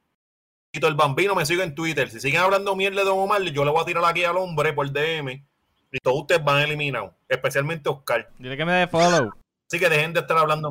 [0.69, 2.09] Tito el bambino me sigue en Twitter.
[2.09, 4.73] Si siguen hablando mierda de Don Omar, yo le voy a tirar aquí al hombre
[4.73, 5.43] por DM
[5.91, 8.29] y todos ustedes van eliminados, especialmente Oscar.
[8.37, 9.31] Dile que me dé follow.
[9.73, 10.69] Así que dejen de estar hablando.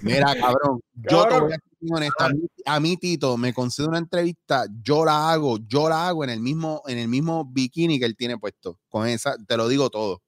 [0.00, 2.24] Mira, cabrón, yo te voy a ser bien honesto.
[2.24, 6.24] A mí, a mí, Tito, me concede una entrevista, yo la hago, yo la hago
[6.24, 8.78] en el mismo, en el mismo bikini que él tiene puesto.
[8.88, 10.22] Con esa, te lo digo todo.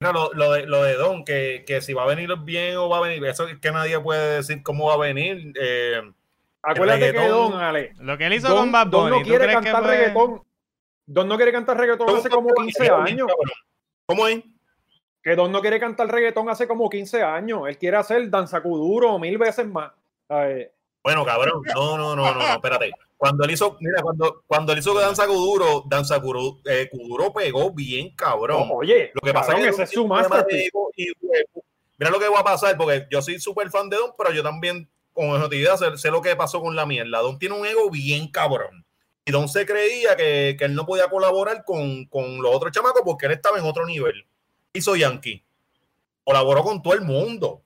[0.00, 2.88] Mira, lo, lo de, lo de Don, que, que si va a venir bien o
[2.88, 5.52] va a venir, eso es que nadie puede decir cómo va a venir.
[5.60, 6.00] Eh,
[6.62, 9.28] Acuérdate que Don, Ale, Lo que él hizo Don, con Bad Don Bunny, no ¿tú
[9.28, 10.42] quiere cantar fue- reggaetón.
[11.04, 13.28] Don no quiere cantar reggaetón hace como 15 años.
[14.06, 14.42] ¿Cómo es?
[15.28, 17.68] Que Don no quiere cantar reggaetón hace como 15 años.
[17.68, 19.92] Él quiere hacer danzacuduro mil veces más.
[21.02, 22.92] Bueno, cabrón, no, no, no, no, no, espérate.
[23.14, 26.88] Cuando él hizo, mira, cuando, cuando él hizo Danza Kuduro, Danza Kuduro, eh,
[27.34, 28.70] pegó bien, cabrón.
[28.72, 30.00] Oye, Lo que pasa es que ese es.
[31.98, 34.42] Mira lo que va a pasar, porque yo soy súper fan de Don, pero yo
[34.42, 37.18] también, con objetividad, sé, lo que pasó con la mierda.
[37.18, 38.82] Don tiene un ego bien cabrón.
[39.26, 43.02] Y Don se creía que, que él no podía colaborar con, con los otros chamacos
[43.04, 44.24] porque él estaba en otro nivel.
[44.78, 45.44] Hizo Yankee.
[46.24, 47.62] Colaboró con todo el mundo.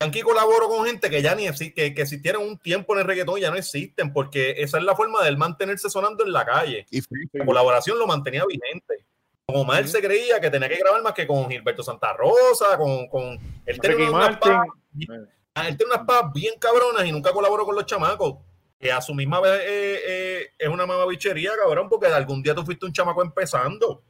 [0.00, 3.36] Yankee colaboró con gente que ya ni que, que existieron un tiempo en el reggaetón
[3.38, 6.44] y ya no existen, porque esa es la forma de él mantenerse sonando en la
[6.46, 7.00] calle Y
[7.32, 9.04] la colaboración lo mantenía vigente.
[9.44, 13.08] Como Omar se creía que tenía que grabar más que con Gilberto Santa Rosa, con,
[13.08, 15.28] con él tenía Ricky unas papas bien-
[15.66, 18.36] él tenía unas papas bien cabronas y nunca colaboró con los chamacos.
[18.78, 22.64] Que a su misma vez eh, eh, es una mamabichería, cabrón, porque algún día tú
[22.64, 24.02] fuiste un chamaco empezando.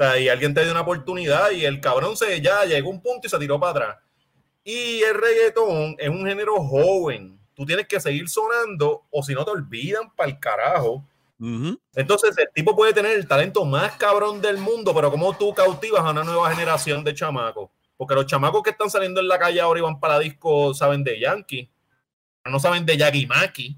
[0.00, 2.92] O sea, y alguien te dio una oportunidad y el cabrón se ya llegó a
[2.92, 3.96] un punto y se tiró para atrás.
[4.64, 7.38] Y el reggaetón es un género joven.
[7.52, 11.04] Tú tienes que seguir sonando o si no te olvidan para el carajo.
[11.94, 16.00] Entonces, el tipo puede tener el talento más cabrón del mundo, pero ¿cómo tú cautivas
[16.00, 17.68] a una nueva generación de chamacos?
[17.98, 21.04] Porque los chamacos que están saliendo en la calle ahora y van para disco saben
[21.04, 21.70] de Yankee,
[22.42, 23.76] pero no saben de Yagi Maki, Ya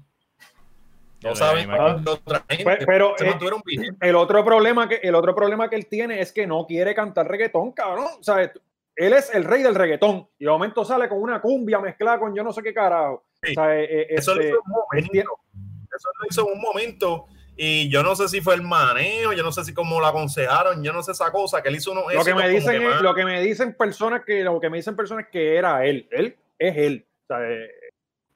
[1.23, 2.85] no saben otra gente.
[2.85, 3.33] Pero se eh,
[4.01, 7.27] el otro problema que el otro problema que él tiene es que no quiere cantar
[7.27, 8.07] reggaetón, cabrón.
[8.19, 8.51] O sea,
[8.95, 12.35] él es el rey del reggaetón y de momento sale con una cumbia mezclada con
[12.35, 13.23] yo no sé qué carajo.
[13.41, 13.51] Sí.
[13.51, 15.87] O sea, eh, eh, Eso lo este, hizo en un él tiene- momento.
[15.95, 17.25] Eso lo hizo en un momento.
[17.55, 20.83] Y yo no sé si fue el manejo, yo no sé si cómo lo aconsejaron,
[20.83, 23.01] yo no sé esa cosa, que él hizo unos lo que me dicen que es-
[23.01, 26.35] lo que me dicen personas que lo que me dicen personas que era él, él
[26.57, 27.05] es él.
[27.23, 27.69] O sea, eh,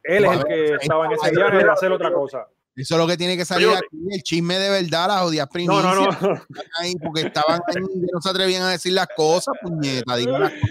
[0.04, 2.48] él es el que estaba en ese viaje de hacer otra cosa.
[2.78, 5.48] Eso es lo que tiene que salir Oye, aquí, el chisme de verdad, las jodidas
[5.48, 5.84] No, primicias.
[6.22, 6.42] no, no.
[6.80, 7.82] ahí porque estaban ahí
[8.14, 10.16] no se atrevían a decir las cosas, puñeta.
[10.16, 10.70] digan las cosas.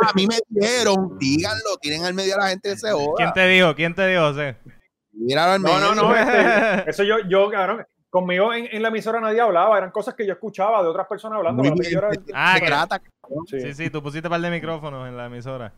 [0.00, 2.96] Ah, a mí me dijeron, díganlo, tiren al medio a la gente que se ¿Quién
[3.06, 3.32] joda.
[3.32, 3.74] te dijo?
[3.74, 4.56] ¿Quién te dijo, José?
[5.12, 5.94] Míralo al No, medio.
[5.96, 6.14] no, no.
[6.16, 7.84] este, eso yo, yo, cabrón.
[8.10, 11.36] Conmigo en, en la emisora nadie hablaba, eran cosas que yo escuchaba de otras personas
[11.38, 11.62] hablando.
[11.62, 13.02] Muy la bien, yo era- Ah, se que- trata,
[13.46, 13.60] sí.
[13.60, 15.72] Sí, sí, tú pusiste un par de micrófonos en la emisora.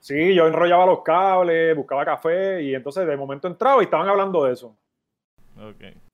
[0.00, 4.44] Sí, yo enrollaba los cables, buscaba café y entonces de momento entraba y estaban hablando
[4.44, 4.74] de eso.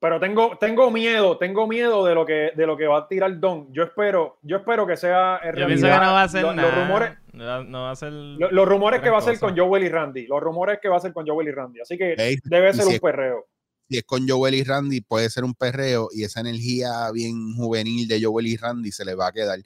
[0.00, 3.38] Pero tengo, tengo miedo, tengo miedo de lo que, de lo que va a tirar
[3.38, 3.72] Don.
[3.72, 6.42] Yo espero, yo espero que sea en Yo pienso realidad que no va a ser
[6.42, 6.68] lo- nada.
[6.70, 8.12] los rumores, No va- no va a ser.
[8.12, 10.26] lo- los rumores que va a ser con Joel y Randy.
[10.26, 11.80] Los rumores que va a ser con Joel y Randy.
[11.80, 13.46] Así que debe ser si un es- perreo.
[13.88, 18.08] Si es con Joel y Randy, puede ser un perreo y esa energía bien juvenil
[18.08, 19.60] de Joel y Randy se le va a quedar.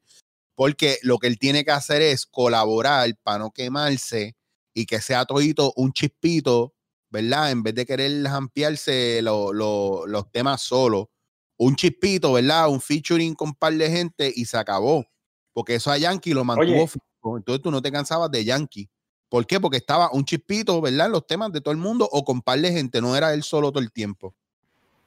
[0.55, 4.35] Porque lo que él tiene que hacer es colaborar para no quemarse
[4.75, 6.75] y que sea todito un chispito,
[7.11, 7.51] ¿verdad?
[7.51, 11.11] En vez de querer jampearse lo- lo- los temas solo.
[11.57, 12.69] Un chispito, ¿verdad?
[12.71, 15.05] Un featuring con un par de gente y se acabó.
[15.53, 16.87] Porque eso a Yankee lo mantuvo Oye.
[16.89, 17.37] fijo.
[17.37, 18.89] Entonces tú no te cansabas de Yankee.
[19.29, 19.61] ¿Por qué?
[19.61, 21.07] Porque estaba un chispito, ¿verdad?
[21.07, 23.43] En los temas de todo el mundo o con par de gente, no era él
[23.43, 24.35] solo todo el tiempo.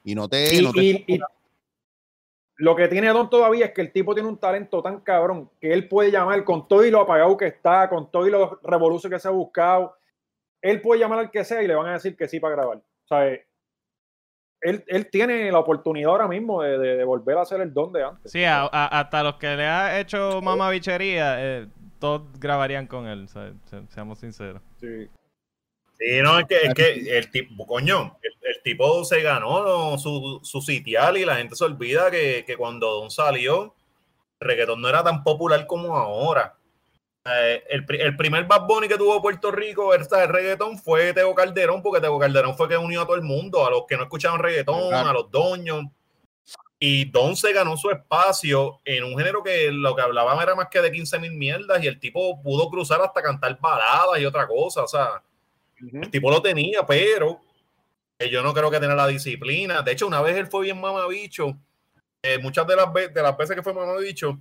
[0.04, 0.54] Y no te.
[0.54, 1.20] Y, no te- y- y
[2.56, 5.72] lo que tiene Don todavía es que el tipo tiene un talento tan cabrón que
[5.72, 9.16] él puede llamar con todo y lo apagado que está, con todo y los revoluciones
[9.18, 9.96] que se ha buscado.
[10.64, 12.78] Él puede llamar al que sea y le van a decir que sí para grabar.
[12.78, 13.46] O sea, eh,
[14.62, 17.92] él, él tiene la oportunidad ahora mismo de, de- de volver a hacer el don
[17.92, 18.32] de antes.
[18.32, 21.66] Sí, a- a- hasta los que le ha hecho mamabichería, eh,
[21.98, 23.52] todos grabarían con él, ¿sabes?
[23.66, 24.62] Se- seamos sinceros.
[24.80, 25.08] Sí.
[25.98, 29.62] Sí, no, es que, es que el tipo, coño, el, el tipo se ganó
[29.92, 29.98] ¿no?
[29.98, 33.74] su, su sitial y la gente se olvida que, que cuando Don salió,
[34.40, 36.56] el reggaetón no era tan popular como ahora.
[37.26, 41.14] Eh, el, pri- el primer Bad Bunny que tuvo Puerto Rico, el, el reggaetón, fue
[41.14, 43.96] Tego Calderón, porque Tego Calderón fue que unió a todo el mundo, a los que
[43.96, 45.08] no escuchaban reggaetón, Claro.
[45.08, 45.84] a los doños.
[46.78, 50.68] Y Don se ganó su espacio en un género que lo que hablaban era más
[50.68, 54.46] que de 15 mil mierdas y el tipo pudo cruzar hasta cantar baladas y otra
[54.46, 55.22] cosa, o sea,
[55.80, 57.40] el tipo lo tenía, pero
[58.18, 59.80] eh, yo no creo que tenga la disciplina.
[59.80, 61.56] De hecho, una vez él fue bien mamabicho.
[62.22, 64.38] eh, muchas de las, de las veces que fue mamabicho.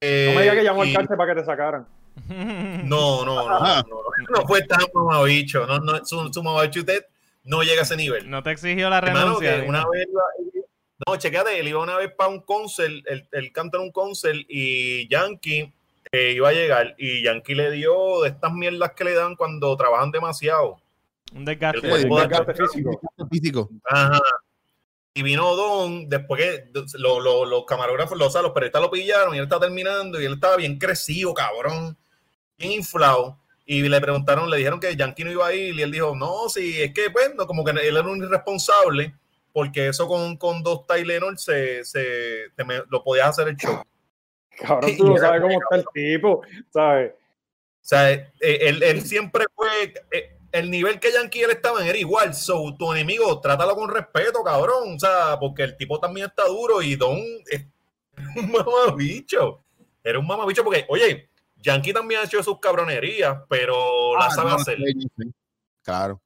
[0.00, 1.86] eh, No me digas que llamó al cárcel para que te sacaran.
[2.28, 3.82] No, no, no, no,
[4.30, 5.66] no, fue tan mamabicho.
[5.66, 7.04] No, no, su, su mamabicho usted
[7.44, 8.28] no llega a ese nivel.
[8.28, 9.56] No te exigió la Hermano, renuncia.
[9.56, 10.62] que ni una vez iba-
[11.06, 14.38] no, checate, él iba una vez para un concert, él, él canta en un concert
[14.48, 15.72] y Yankee
[16.10, 19.76] eh, iba a llegar y Yankee le dio de estas mierdas que le dan cuando
[19.76, 20.78] trabajan demasiado.
[21.34, 21.86] Un desgaste.
[21.86, 23.00] Un de- desgaste físico.
[23.30, 23.70] físico.
[23.84, 24.18] Ajá.
[25.14, 28.90] Y vino Don, después que lo- lo- los camarógrafos, los, o sea, los periodistas lo
[28.90, 31.96] pillaron y él estaba terminando y él estaba bien crecido, cabrón,
[32.58, 33.38] bien inflado.
[33.64, 36.48] Y le preguntaron, le dijeron que Yankee no iba a ir y él dijo, no,
[36.48, 39.14] sí, es que, bueno, como que él era un irresponsable
[39.52, 43.82] porque eso con, con dos Tylenol se, se, me- lo podías hacer el show.
[44.58, 46.42] Cabrón, tú no sabes cómo está el tipo,
[46.72, 47.12] ¿sabes?
[47.12, 49.94] O sea, eh, él, él siempre fue.
[50.12, 52.34] eh, el nivel que Yankee él estaban era igual.
[52.34, 54.94] So, tu enemigo, trátalo con respeto, cabrón.
[54.96, 57.18] O sea, porque el tipo también está duro y Don
[57.50, 57.66] es
[58.36, 59.62] un mamabicho.
[60.02, 61.27] Era un mamabicho porque, oye,
[61.58, 64.76] Yankee también ha hecho sus cabronerías, pero la Ah, sabe no, hacer.
[64.78, 65.32] sí, sí.
[65.82, 66.20] Claro.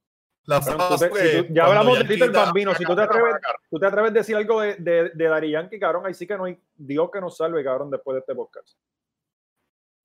[0.44, 1.30] La Pero sabe tú te- hacer.
[1.42, 3.36] si tú- ya hablamos de Tito el Bambino, si tú te atreves-
[3.70, 6.04] ¿Tú te atreves a decir algo de, de, de Daddy Yankee, cabrón?
[6.04, 8.76] Ahí sí que no hay Dios que nos salve, cabrón, después de este podcast.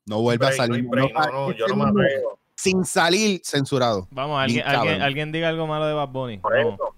[0.05, 0.83] No vuelve a no salir.
[0.87, 2.39] break, No, no, no, yo no me atrevo.
[2.55, 4.07] Sin salir censurado.
[4.11, 6.37] Vamos, alguien, alguien, alguien diga algo malo de Bad Bunny.
[6.37, 6.95] Por eso.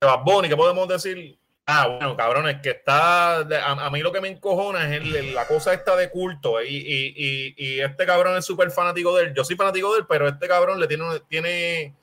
[0.00, 1.38] De Bad Bunny, ¿qué podemos decir?
[1.66, 3.44] Ah, bueno, cabrones, que está.
[3.44, 6.10] de- A, a mí lo que me encojona es el- el- la cosa esta de
[6.10, 6.60] culto.
[6.62, 9.34] Y, y- y- y este cabrón es súper fanático de él.
[9.36, 11.94] Yo soy fanático de él, pero este cabrón le tiene, tiene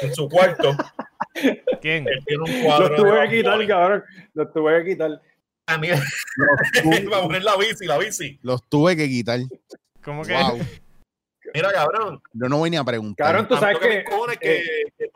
[0.00, 0.70] en su cuarto.
[1.82, 2.06] ¿Quién?
[2.08, 2.88] él tiene un Los cuadro.
[2.88, 4.04] de tuve que quitar, cabrón.
[4.32, 5.20] Los tuve que quitar.
[5.66, 8.38] A mí- Los Va a tuve, poner la bici, la bici.
[8.42, 9.40] los tuve que quitar.
[10.02, 10.32] ¿Cómo que?
[10.34, 10.60] Wow.
[11.52, 12.22] Mira, cabrón.
[12.32, 13.26] Yo no voy ni a preguntar.
[13.26, 14.58] Cabrón, tú sabes lo que me que.
[14.98, 15.10] es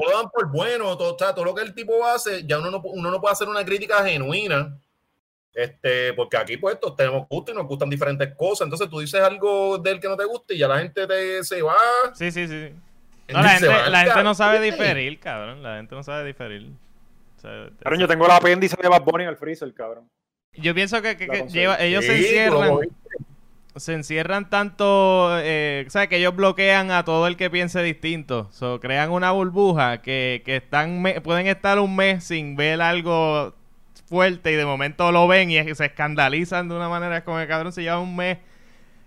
[0.00, 2.58] todo lo dan por bueno, todo, o sea, todo lo que el tipo hace, ya
[2.58, 4.76] uno no, uno no puede hacer una crítica genuina.
[5.54, 8.66] Este, porque aquí pues todos tenemos gusto y nos gustan diferentes cosas.
[8.66, 11.62] Entonces tú dices algo del que no te gusta y ya la gente te se
[11.62, 11.74] va.
[12.14, 12.72] Sí, sí, sí.
[13.28, 15.62] No, la gente, va la gente no sabe diferir, cabrón.
[15.62, 16.70] La gente no sabe diferir.
[17.36, 20.08] O sea, Cabrón, yo tengo el apéndice de Bad Bunny en el freezer, cabrón.
[20.54, 22.78] yo pienso que, que- La lleva- ellos se encierran.
[23.78, 28.48] Se encierran tanto, eh, o sea, que ellos bloquean a todo el que piense distinto.
[28.52, 33.54] So, crean una burbuja que, que están me- pueden estar un mes sin ver algo
[34.08, 37.48] fuerte y de momento lo ven y es- se escandalizan de una manera como el
[37.48, 38.38] cabrón se lleva un mes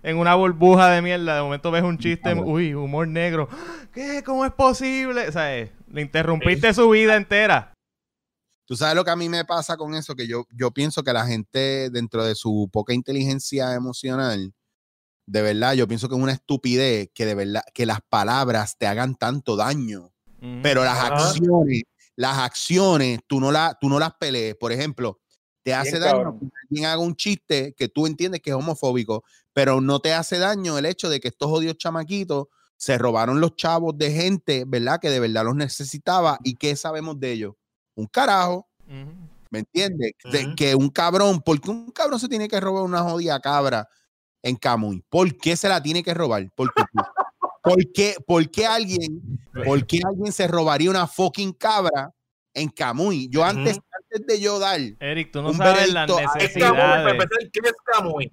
[0.04, 1.36] en una burbuja de mierda.
[1.36, 3.48] De momento ves un chiste, uy, humor negro.
[3.92, 4.22] ¿Qué?
[4.24, 5.28] ¿Cómo es posible?
[5.28, 7.72] O sea, eh, le interrumpiste su vida entera.
[8.64, 11.12] Tú sabes lo que a mí me pasa con eso, que yo, yo pienso que
[11.12, 14.52] la gente, dentro de su poca inteligencia emocional,
[15.26, 18.86] de verdad, yo pienso que es una estupidez que de verdad, que las palabras te
[18.86, 20.12] hagan tanto daño.
[20.40, 20.60] Ujú.
[20.62, 21.28] Pero las Ajá.
[21.28, 21.82] acciones,
[22.16, 24.56] las acciones, tú no, la, tú no las pelees.
[24.56, 25.20] Por ejemplo,
[25.62, 29.80] te hace daño que alguien haga un chiste que tú entiendes que es homofóbico, pero
[29.80, 32.46] no te hace daño el hecho de que estos odios chamaquitos
[32.76, 34.98] se robaron los chavos de gente, ¿verdad?
[35.00, 36.38] Que de verdad los necesitaba.
[36.42, 37.54] ¿Y qué sabemos de ellos?
[37.94, 38.68] Un carajo.
[39.50, 40.14] ¿Me entiendes?
[40.56, 43.88] Que un cabrón, ¿por qué un cabrón se tiene que robar una jodida cabra
[44.42, 45.04] en Camuy?
[45.08, 46.48] ¿Por qué se la tiene que robar?
[46.54, 46.82] ¿Por qué,
[47.62, 49.22] ¿Por qué, por qué alguien,
[49.64, 52.10] por qué alguien se robaría una fucking cabra
[52.54, 53.28] en Camuy?
[53.30, 57.12] Yo antes, antes de yo dar, Eric, tú no Un sabes las necesidades.
[57.12, 58.32] empezar, ¿qué es Camuy?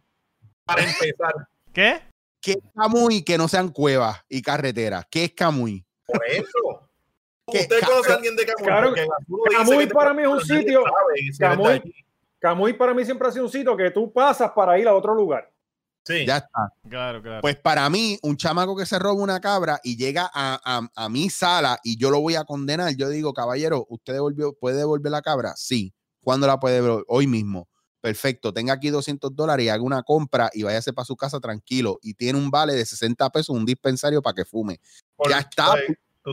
[0.65, 1.33] Para empezar,
[1.71, 2.01] ¿Qué?
[2.41, 5.05] ¿qué es Camuy que no sean cuevas y carreteras?
[5.09, 5.85] ¿Qué es Camuy?
[6.05, 6.89] por eso.
[7.45, 8.65] ¿Usted conoce a alguien de Camuy?
[8.65, 8.93] Claro,
[9.51, 10.83] Camuy para mí es un sitio-.
[12.39, 15.13] Camuy para mí siempre ha sido un sitio que tú pasas para ir a otro
[15.13, 15.51] lugar.
[16.05, 16.25] Sí.
[16.25, 16.73] Ya está.
[16.89, 17.41] Claro, claro.
[17.41, 21.09] Pues para mí, un chamaco que se roba una cabra y llega a, a- a
[21.09, 25.11] mi sala y yo lo voy a condenar, yo digo, caballero, ¿usted devolvió, puede devolver
[25.11, 25.53] la cabra?
[25.55, 25.93] Sí.
[26.21, 27.05] ¿Cuándo la puede devolver?
[27.07, 27.67] Hoy mismo.
[28.01, 28.53] Perfecto.
[28.53, 31.99] Tenga aquí 200 dólares y haga una compra y váyase para su casa tranquilo.
[32.01, 34.79] Y tiene un vale de 60 pesos, un dispensario para que fume.
[35.17, 35.75] Por- ya está.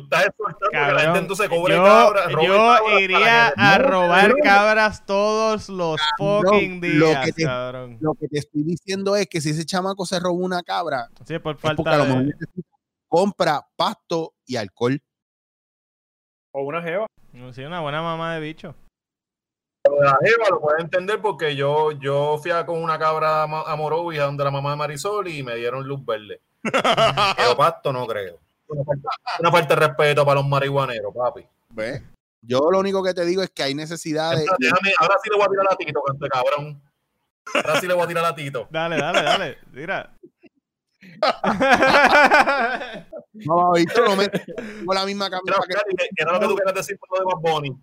[0.01, 0.25] Tú estás
[0.71, 6.01] que la gente entonces cobre yo, cabra, robe yo iría a robar cabras todos los
[6.19, 7.99] fucking lo días, que te- cabrón.
[8.01, 11.39] Lo que te estoy diciendo es que si ese chamaco se robó una cabra, Sí,
[11.39, 12.27] por es porque a falta lo mejor de...
[12.29, 12.69] necesita
[13.09, 15.01] compra pasto y alcohol.
[16.53, 17.07] O una jeva.
[17.53, 18.75] Sí, una buena mamá de bicho.
[20.01, 23.63] La Jeva lo puede entender porque yo, yo fui a con una cabra a Ma-
[23.63, 26.41] a Morovis, a donde la mamá de Marisol, y me dieron luz verde.
[27.37, 28.41] Pero pasto no creo.
[28.69, 29.09] Una falta,
[29.41, 31.47] una falta de respeto para los marihuaneros, papi.
[31.71, 32.03] ¿Ves?
[32.43, 34.47] Yo lo único que te digo es que hay necesidades.
[34.59, 36.83] Déjame- ahora sí le voy a tirar a Tito, canto de cabrón.
[37.55, 38.69] Ahora sí le voy a tirar a Tito.
[38.71, 39.59] Dale, dale, dale.
[39.73, 40.13] Mira.
[43.33, 46.41] No, bicho, no me tengo la misma camisa que, Oscar, ¿y ¿qué qué era lo
[46.41, 47.77] que tú querías decir por lo de Bad Bunny?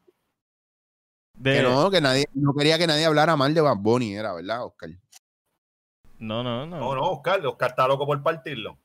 [1.36, 4.34] De- que no, que nadie, no quería que nadie hablara mal de Bad Bunny, era,
[4.34, 4.90] ¿verdad, Oscar?
[6.20, 6.78] no, no, no.
[6.80, 8.78] No, no, Oscar, Oscar está loco por partirlo.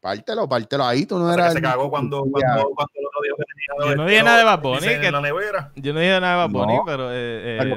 [0.00, 1.48] Pártelo, pártelo ahí, tú no O sea, eras.
[1.48, 4.38] que se cagó cuando, cuando, cuando el otro dijo que tenía Yo no dije nada
[4.38, 5.72] de Bad Bunny, dice que- en la nevera.
[5.74, 6.82] Yo no dije nada de Bad Bunny, No.
[6.86, 7.10] pero...
[7.12, 7.76] Eh, eh, Pero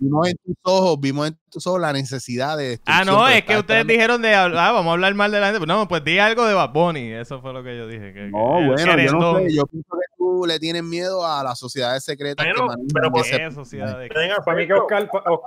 [0.00, 2.80] vimos en tus ojos, vimos en tus ojos la necesidad de.
[2.86, 5.40] Ah, no, pero es que ustedes dijeron de hablar, ah, vamos a hablar mal de
[5.40, 5.66] la gente.
[5.66, 7.12] No, pues di algo de Bad Bunny.
[7.12, 8.14] Eso fue lo que yo dije.
[8.14, 9.54] Que, No, que bueno, yo no sé.
[9.54, 13.24] Yo pienso que tú le tienes miedo a las sociedades secretas Bueno, que pero por
[13.24, 14.72] ¿Qué sociedad de- Tenga Para mí que.
[14.74, 15.40] Oscar, Os-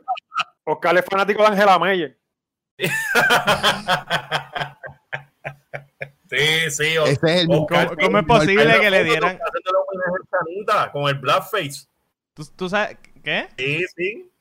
[0.66, 2.20] Oscar es fanático de Angela Meyer.
[6.32, 6.98] sí, sí.
[6.98, 9.38] o- Ese es el o- ¿Cómo, es posible que le dieran...
[9.38, 11.88] que haciéndole homenaje a Chanita Con el blackface.
[12.34, 13.48] ¿Tú, tú sabes qué?
[13.58, 14.32] Sí, sí.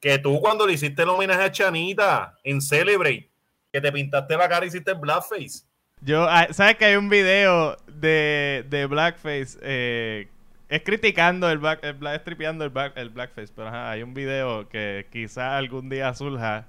[0.00, 3.28] Que tú cuando le hiciste el homenaje a Chanita en Celebrate,
[3.72, 5.64] que te pintaste la cara y hiciste el blackface.
[6.02, 9.58] Yo, ah, ¿sabes que hay un video de, de Blackface?
[9.62, 10.28] Eh,
[10.68, 14.02] es criticando el black, el black, es tripeando el, black- el Blackface, pero ajá, hay
[14.02, 16.66] un video que quizá algún día surja.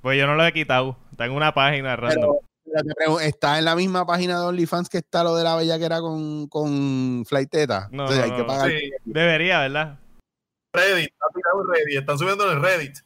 [0.00, 2.20] Pues yo no lo he quitado, está en una página random.
[2.36, 2.47] Pero,
[3.22, 7.24] está en la misma página de OnlyFans que está lo de la bellaquera con, con
[7.26, 7.88] Flighteta.
[7.90, 8.70] No, Entonces no, hay que no, pagar.
[8.70, 9.98] Sí, Debería, ¿verdad?
[10.72, 11.12] Reddit,
[11.68, 12.98] Reddit, están subiendo en el Reddit.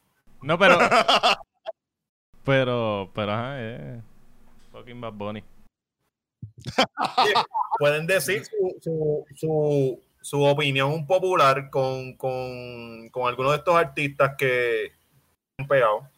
[0.43, 0.79] No, pero...
[2.45, 4.01] pero, pero ajá, eh.
[4.73, 5.45] Fucking Bad Bunny.
[7.79, 14.35] Pueden decir su, su, su, su opinión popular con, con, con algunos de estos artistas
[14.37, 14.93] que
[15.59, 16.09] han pegado.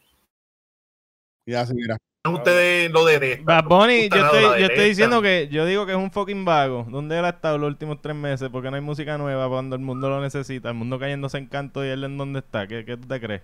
[1.47, 1.99] Ya, señora.
[2.27, 3.45] Ustedes lo detestan.
[3.45, 6.87] Bad Bunny, yo estoy, yo diciendo que yo digo que es un fucking vago.
[6.89, 8.49] ¿Dónde él ha estado los últimos tres meses?
[8.51, 10.71] Porque no hay música nueva cuando el mundo lo necesita.
[10.71, 12.67] El mundo cayéndose en canto y él en dónde está.
[12.67, 13.43] ¿Qué, qué tú te crees?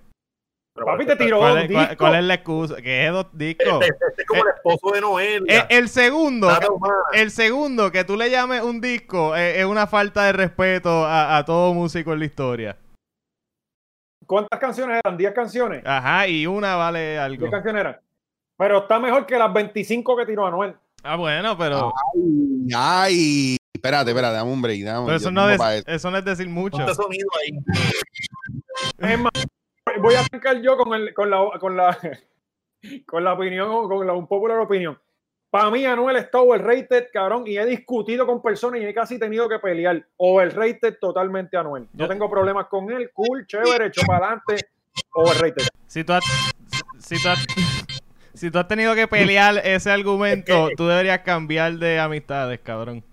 [0.75, 1.97] Pero Papi te tiró ¿Cuál un es, cuál- disco.
[1.99, 2.77] cuál es la excusa?
[2.77, 3.83] Que es dos discos.
[3.83, 5.59] Este, este es como el esposo de Noelia.
[5.59, 6.95] Eh, el segundo, humana.
[7.13, 11.37] el segundo que tú le llames un disco eh, es una falta de respeto a,
[11.37, 12.77] a todo músico en la historia.
[14.27, 15.19] ¿Cuántas canciones eran?
[15.19, 15.83] ¿10 canciones?
[15.85, 17.47] Ajá, y una vale algo.
[17.47, 18.01] ¿10 canciones eran?
[18.61, 20.77] Pero está mejor que las 25 que tiró Anuel.
[21.03, 23.57] Ah, bueno, pero, Ay, ay.
[23.73, 24.85] Espérate, espérate, dame un break.
[24.85, 25.85] Dame, pero yo eso, no es, eso.
[25.87, 26.77] eso no es decir mucho.
[26.77, 27.59] Ponte sonido ahí.
[28.99, 29.33] Es más,
[30.03, 31.99] voy a arrancar yo con, el, con, la, con, la,
[33.07, 34.99] con la opinión, con la un popular opinión.
[35.49, 39.49] Para mí, Anuel está overrated, cabrón, y he discutido con personas y he casi tenido
[39.49, 40.07] que pelear.
[40.19, 41.89] Overrated totalmente Anuel.
[41.95, 44.69] No tengo problemas con él, cool, chévere, hecho para adelante.
[45.15, 45.67] Overrated.
[45.87, 46.25] Si tú has,
[46.99, 47.47] si tú has,
[48.41, 53.05] si tú has tenido que pelear ese argumento, tú deberías cambiar de amistades, cabrón.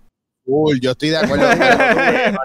[0.46, 1.46] Uy, yo estoy de acuerdo.
[1.50, 2.38] Pelea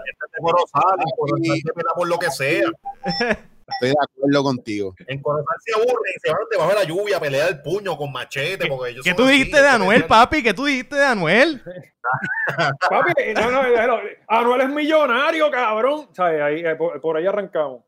[1.94, 2.64] por lo que sea.
[3.04, 4.94] estoy de acuerdo contigo.
[5.06, 7.96] En Corozal se aburren y se van debajo de la lluvia a pelear el puño
[7.96, 8.66] con machete.
[8.66, 10.42] Porque ellos ¿Qué tú así, dijiste de Anuel, papi?
[10.42, 11.62] ¿Qué tú dijiste de Anuel?
[12.90, 16.08] Papi, no, no, no, Anuel es millonario, cabrón.
[16.10, 17.84] O sea, ahí, eh, por, por ahí arrancamos.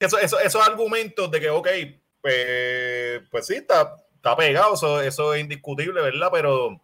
[0.00, 1.68] Eso, eso- esos argumentos de que, ok,
[2.20, 3.94] pues, pues sí, está,
[4.24, 6.30] está pegado, eso, eso es indiscutible, ¿verdad?
[6.32, 6.80] Pero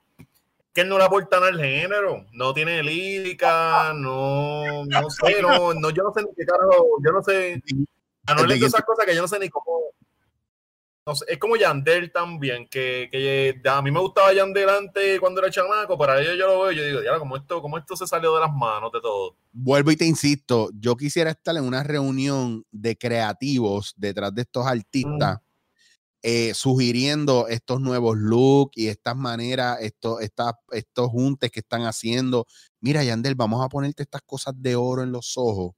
[0.74, 5.72] que él no le aporta nada al género, no tiene lírica, no, no sé, no,
[5.72, 7.62] no, yo no sé ni qué carajo, yo no sé,
[8.26, 9.80] a no le esas cosas que yo no sé ni cómo,
[11.06, 15.40] no sé, es como Yandel también, que, que, a mí me gustaba Yandel antes cuando
[15.40, 18.06] era chamaco, para ello yo lo veo, yo digo, ya, como esto, como esto se
[18.06, 19.34] salió de las manos de todo.
[19.50, 24.66] Vuelvo y te insisto, yo quisiera estar en una reunión de creativos detrás de estos
[24.66, 25.40] artistas.
[26.22, 32.46] Eh, sugiriendo estos nuevos looks y estas maneras, estos, estos juntes que están haciendo.
[32.80, 35.72] Mira, Yandel, vamos a ponerte estas cosas de oro en los ojos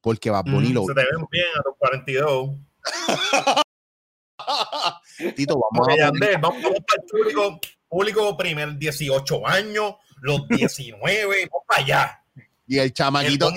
[0.00, 0.84] porque va a bonito.
[0.86, 2.50] Se te ven bien a los 42.
[5.36, 11.66] Tito, vamos a Yandel, vamos, para el público, público primer 18 años, los 19, vamos
[11.66, 12.24] para allá.
[12.66, 13.50] Y el chamaquito.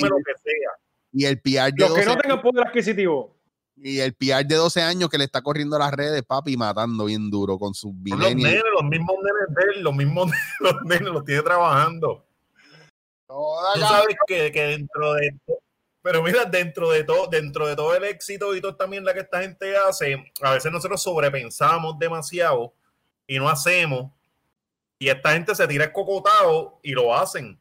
[1.14, 3.36] Y, el PR de Los que no tengan poder adquisitivo.
[3.84, 7.32] Y el PR de 12 años que le está corriendo las redes, papi, matando bien
[7.32, 11.26] duro con sus Los nenes, los mismos nenes de él, los mismos los nenes los
[11.26, 12.24] tiene trabajando.
[13.28, 15.32] Tú sabes que, que, dentro de
[16.04, 19.20] pero mira, dentro de todo, dentro de todo el éxito y todo también la que
[19.20, 22.74] esta gente hace, a veces nosotros sobrepensamos demasiado
[23.28, 24.12] y no hacemos.
[24.98, 27.60] Y esta gente se tira el cocotado y lo hacen.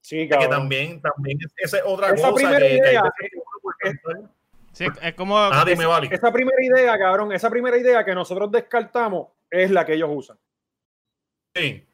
[0.00, 0.42] Sí, claro.
[0.42, 2.80] Que también, también esa es otra cosa que,
[4.80, 5.38] es como.
[5.38, 5.64] Ah,
[6.10, 10.38] esa primera idea, cabrón, esa primera idea que nosotros descartamos es la que ellos usan.
[11.54, 11.84] Sí.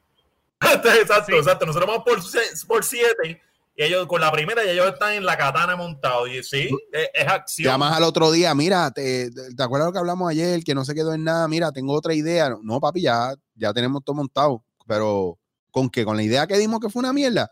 [0.61, 1.66] exacto, exacto.
[1.66, 3.43] Nosotros vamos por, por siete
[3.76, 6.26] y ellos con la primera y ellos están en la katana montado.
[6.26, 7.72] Y sí, es, acción.
[7.72, 10.62] Llamas al otro día, mira, te, ¿te acuerdas lo que hablamos ayer?
[10.62, 11.49] Que no se quedó en nada.
[11.49, 12.55] Mira, tengo otra idea.
[12.62, 14.64] No, papi, ya, ya tenemos todo montado.
[14.87, 15.39] Pero,
[15.70, 16.05] ¿con qué?
[16.05, 17.51] ¿Con la idea que dimos que fue una mierda?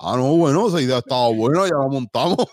[0.00, 2.46] Ah, no, bueno, esa idea estaba buena, ya la montamos.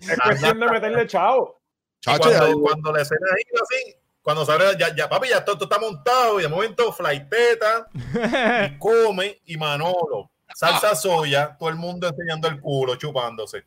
[0.00, 1.60] es cuestión de meterle chavo.
[2.00, 5.78] Chacho, cuando, cuando la escena ahí así, cuando sale, ya, ya papi, ya todo, está
[5.78, 7.94] montado, y de momento flighteta, y
[8.78, 13.64] come, y Manolo, salsa soya, todo el mundo enseñando el culo, chupándose.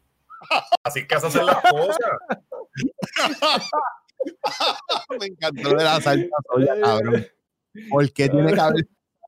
[0.83, 1.97] Así que hacen las cosas.
[5.19, 7.27] Me encantó de la salsa soya, cabrón.
[7.89, 8.87] ¿Por qué tiene que haber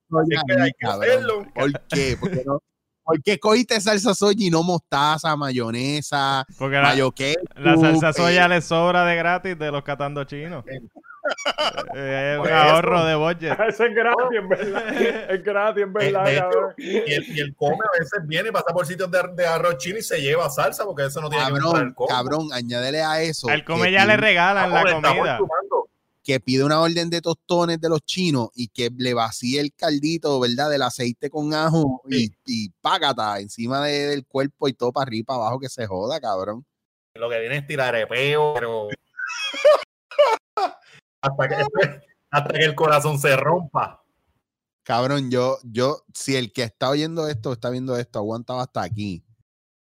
[0.10, 1.52] soya ahí, cabrón?
[1.54, 2.18] ¿Por qué?
[2.20, 2.62] Porque no,
[3.08, 7.14] ¿Por qué cogiste salsa soya y no mostaza, mayonesa, Porque mayo
[7.56, 10.66] La salsa soya le sobra de gratis de los catando chinos.
[11.96, 13.58] Eh, es un ahorro de budget.
[13.68, 14.84] Eso es gratis, en verdad.
[15.30, 16.26] Es gratis, en verdad.
[16.78, 19.78] y, el, y, el, come a veces viene y pasa por sitios de, de, arroz
[19.78, 22.48] chino y se lleva salsa porque eso no tiene cabrón, que ver con el Cabrón,
[22.54, 23.50] añádele a eso.
[23.50, 25.40] Al come ya le regalan la comida
[26.28, 30.38] que pide una orden de tostones de los chinos y que le vacíe el caldito,
[30.42, 30.70] ¿verdad?
[30.70, 35.40] Del aceite con ajo y, y págata encima del cuerpo y todo para arriba, para
[35.40, 36.66] abajo, que se joda, cabrón.
[37.16, 38.90] Lo que viene es tirar peo, pero.
[41.22, 41.56] hasta, que,
[42.30, 44.04] hasta que el corazón se rompa.
[44.84, 49.24] Cabrón, yo, yo, si el que está oyendo esto, está viendo esto, aguantaba hasta aquí,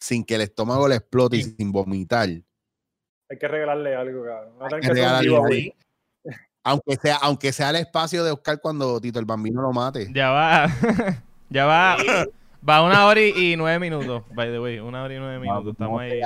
[0.01, 2.27] sin que el estómago le explote y sin vomitar.
[2.27, 4.73] Hay que regalarle algo, cabrón.
[4.73, 5.84] Hay que regalarle algo.
[6.68, 10.11] Aunque sea, aunque sea el espacio de Oscar cuando Tito el Bambino lo mate.
[10.11, 10.68] Ya va.
[11.49, 11.97] ya va.
[12.68, 14.80] Va una hora y, nueve minutos, by the way.
[14.80, 15.74] Una hora y nueve minutos.
[15.74, 16.20] Estamos ahí.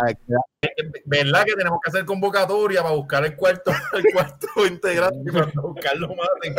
[1.04, 6.08] ¿Verdad que tenemos que hacer convocatoria para buscar el cuarto, el cuarto integrante para buscarlo
[6.08, 6.56] maten?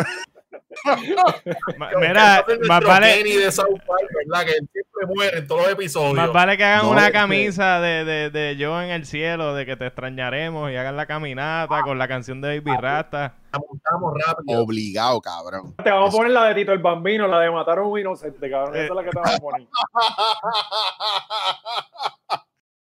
[1.99, 3.23] Mira, más vale.
[3.25, 4.47] De South Park, ¿verdad?
[4.47, 6.15] Que siempre muere en todos los episodios.
[6.15, 9.77] Más vale que hagan una camisa de, de, de, Yo en el cielo, de que
[9.77, 13.35] te extrañaremos y hagan la caminata con la canción de Baby Rasta.
[13.53, 14.61] Apuntamos rápido.
[14.61, 15.75] Obligado, cabrón.
[15.83, 18.49] Te vamos a poner la de Tito el Bambino, la de matar a un inocente,
[18.49, 18.77] cabrón.
[18.77, 19.69] Esa es la que te vamos a poner.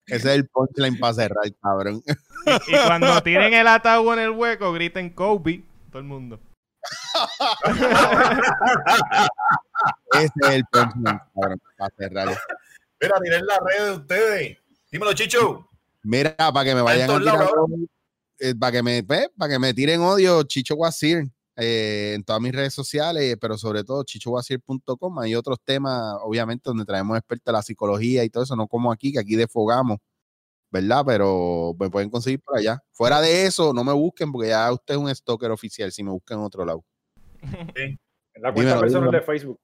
[0.06, 2.02] Ese es el punchline para cerrar, cabrón.
[2.06, 6.38] Y, y cuando tiren el ataúd en el hueco, griten Kobe, todo el mundo.
[10.14, 12.28] Ese es el punchline, cabrón, para cerrar.
[13.00, 14.58] Mira, miren la red de ustedes.
[14.90, 15.68] Dímelo, Chicho.
[16.02, 17.48] Mira, para que me vayan a tirar,
[18.38, 21.30] eh, para que me, pues, para que me tiren odio, Chicho Guasir.
[21.56, 25.18] Eh, en todas mis redes sociales, pero sobre todo chichowasir.com.
[25.18, 28.90] Hay otros temas, obviamente, donde traemos expertos de la psicología y todo eso, no como
[28.90, 29.98] aquí, que aquí desfogamos,
[30.72, 31.04] ¿verdad?
[31.06, 32.82] Pero me pueden conseguir por allá.
[32.92, 36.10] Fuera de eso, no me busquen porque ya usted es un stalker oficial si me
[36.10, 36.84] buscan en otro lado.
[38.34, 39.60] En la cuenta personal de Facebook.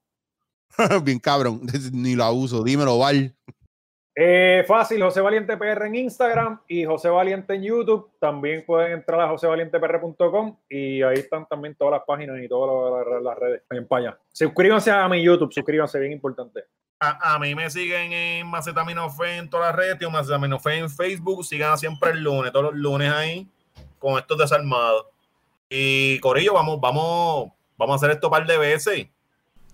[1.02, 2.62] Bien cabrón, ni lo uso.
[2.62, 3.34] Dímelo, Val.
[4.20, 8.10] Eh, fácil, José Valiente PR en Instagram y José Valiente en YouTube.
[8.18, 13.38] También pueden entrar a josevalientepr.com y ahí están también todas las páginas y todas las,
[13.38, 14.18] redes en paya.
[14.32, 16.64] Suscríbanse a mi YouTube, suscríbanse, bien importante.
[16.98, 21.44] A, mí me siguen en Macetaminofe en todas las redes, tío Macetaminofe en Facebook.
[21.44, 23.48] Sigan siempre el lunes, todos los lunes ahí,
[24.00, 25.06] con estos desarmados.
[25.70, 29.06] Y Corillo, vamos, vamos, vamos a hacer esto un par de veces.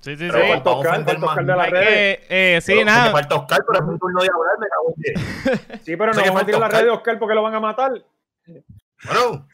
[0.04, 0.38] Sí, sí, Pero sí.
[0.40, 1.26] vamos Falta a Oscar, falta.
[1.26, 2.18] Oscar de redes.
[2.28, 3.04] que, eh, sí, Pero, nada.
[3.06, 4.94] Me falta Oscar, pero es mi turno de hablar, me cago
[5.72, 5.80] en.
[5.84, 6.72] Sí, pero no que vamos a falta tirar las Oscar.
[6.72, 7.92] redes de Oscar porque lo van a matar.
[9.06, 9.48] Bueno,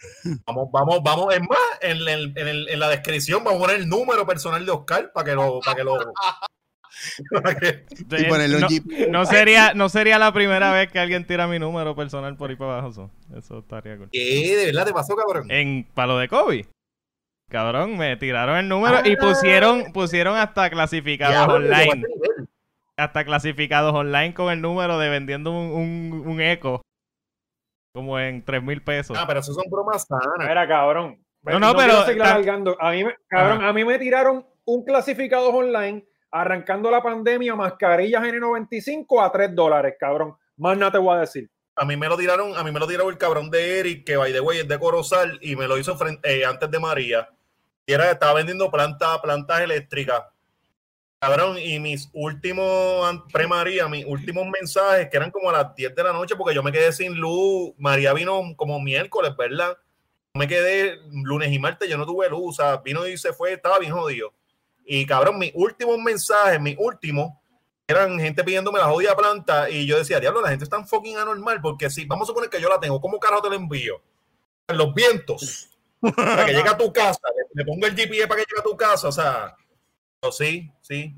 [0.46, 3.80] vamos, vamos, vamos, es más, en, el- en, el- en la descripción vamos a poner
[3.80, 5.98] el número personal de Oscar para que lo, para que lo.
[7.32, 8.84] para que- Y ponerlo en no, Jeep.
[9.10, 12.56] no sería, no sería la primera vez que alguien tira mi número personal por ahí
[12.56, 12.88] para abajo.
[12.90, 14.08] Eso, eso estaría cool.
[14.12, 14.56] ¿Qué?
[14.56, 15.50] ¿De verdad te pasó, cabrón?
[15.50, 16.66] En palo de Kobe.
[17.50, 22.04] Cabrón, me tiraron el número y pusieron, pusieron hasta clasificados online.
[22.96, 26.82] Hasta clasificados online con el número de vendiendo un, un, un eco.
[27.92, 29.18] Como en 3 mil pesos.
[29.18, 30.48] Ah, pero eso son bromas sanas.
[30.48, 31.18] Mira, cabrón.
[31.42, 31.92] No, no, pero.
[32.78, 38.22] A mí, me- cabrón, a mí me tiraron un clasificado online arrancando la pandemia, mascarillas
[38.22, 40.36] N95 a 3 dólares, cabrón.
[40.56, 41.50] Más nada te voy a decir.
[41.76, 44.16] A mí me lo tiraron, a mí me lo tiró el cabrón de Eric, que
[44.16, 47.28] by the way es de Corozal, y me lo hizo frente- eh, antes de María.
[47.86, 50.22] Y era, estaba vendiendo plantas, plantas eléctricas.
[51.20, 56.02] Cabrón, y mis últimos, pre-María, mis últimos mensajes, que eran como a las 10 de
[56.02, 57.72] la noche, porque yo me quedé sin luz.
[57.76, 59.76] María vino como miércoles, ¿verdad?
[60.32, 63.52] Me quedé lunes y martes, yo no tuve luz, o sea, vino y se fue,
[63.52, 64.32] estaba bien jodido.
[64.84, 67.32] Y cabrón, mis últimos mensajes, mis últimos,
[67.86, 71.16] eran gente pidiéndome la jodida planta y yo decía, diablo, la gente es tan fucking
[71.16, 74.00] anormal porque si vamos a suponer que yo la tengo, ¿cómo carajo te la envío?
[74.68, 75.69] En los vientos.
[76.00, 77.20] Para que llegue a tu casa,
[77.54, 79.54] le, pongo el GPS para que llegue a tu casa, o sea,
[80.20, 81.14] pero sí, sí.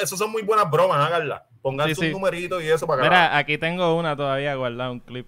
[0.00, 1.46] Esos son, muy buenas bromas, háganla.
[1.60, 2.10] Pongan Sí, sus sí.
[2.10, 5.26] numeritos y eso para que Mira, aquí tengo una todavía guardada, un clip.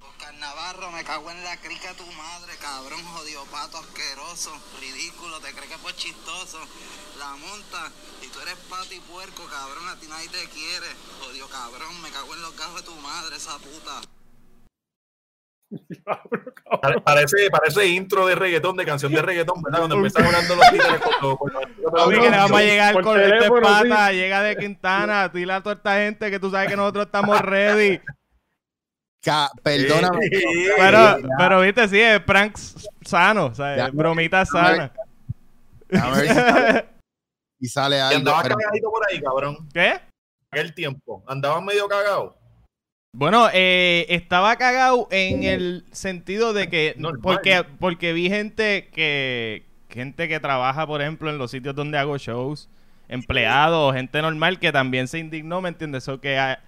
[0.00, 5.40] Oscar Navarro, me cago en la crica de tu madre, cabrón, jodido pato asqueroso, ridículo,
[5.40, 6.58] te crees que pues chistoso,
[7.18, 7.90] la monta,
[8.22, 10.86] y tú eres pato y puerco, cabrón, a ti nadie te quiere,
[11.20, 14.00] jodido cabrón, me cago en los gajos de tu madre, esa puta.
[16.82, 19.78] Pare- Parece, parece intro de reggaetón, de canción de reggaetón, ¿verdad?
[19.80, 21.36] Cuando empiezan hablando los títeres con todo.
[21.38, 21.62] con los-
[21.92, 25.74] Papi, que le vamos a llegar con este pata, llega de Quintana, dile a toda
[25.76, 28.00] esta gente que tú sabes que nosotros estamos ready.
[29.22, 30.26] Ca- Perdóname.
[30.32, 30.44] Sí.
[30.76, 33.86] Pero, pero viste, sí, es pranks sano, o sea, Ya.
[33.86, 34.92] es bromita sana.
[36.00, 36.86] A ver si sale,
[37.60, 38.16] si sale Y algo.
[38.18, 39.68] andabas pero- cagadito por ahí, cabrón.
[39.72, 40.00] ¿Qué?
[40.50, 41.22] Aquel tiempo.
[41.28, 42.36] Andabas medio cagado.
[43.14, 47.20] Bueno, eh, estaba cagado en el sentido de que Normal.
[47.20, 52.16] porque porque vi gente que gente que trabaja, por ejemplo, en los sitios donde hago
[52.16, 52.70] shows,
[53.08, 56.04] empleados, gente normal que también se indignó, ¿me entiendes?
[56.04, 56.58] Eso que ah,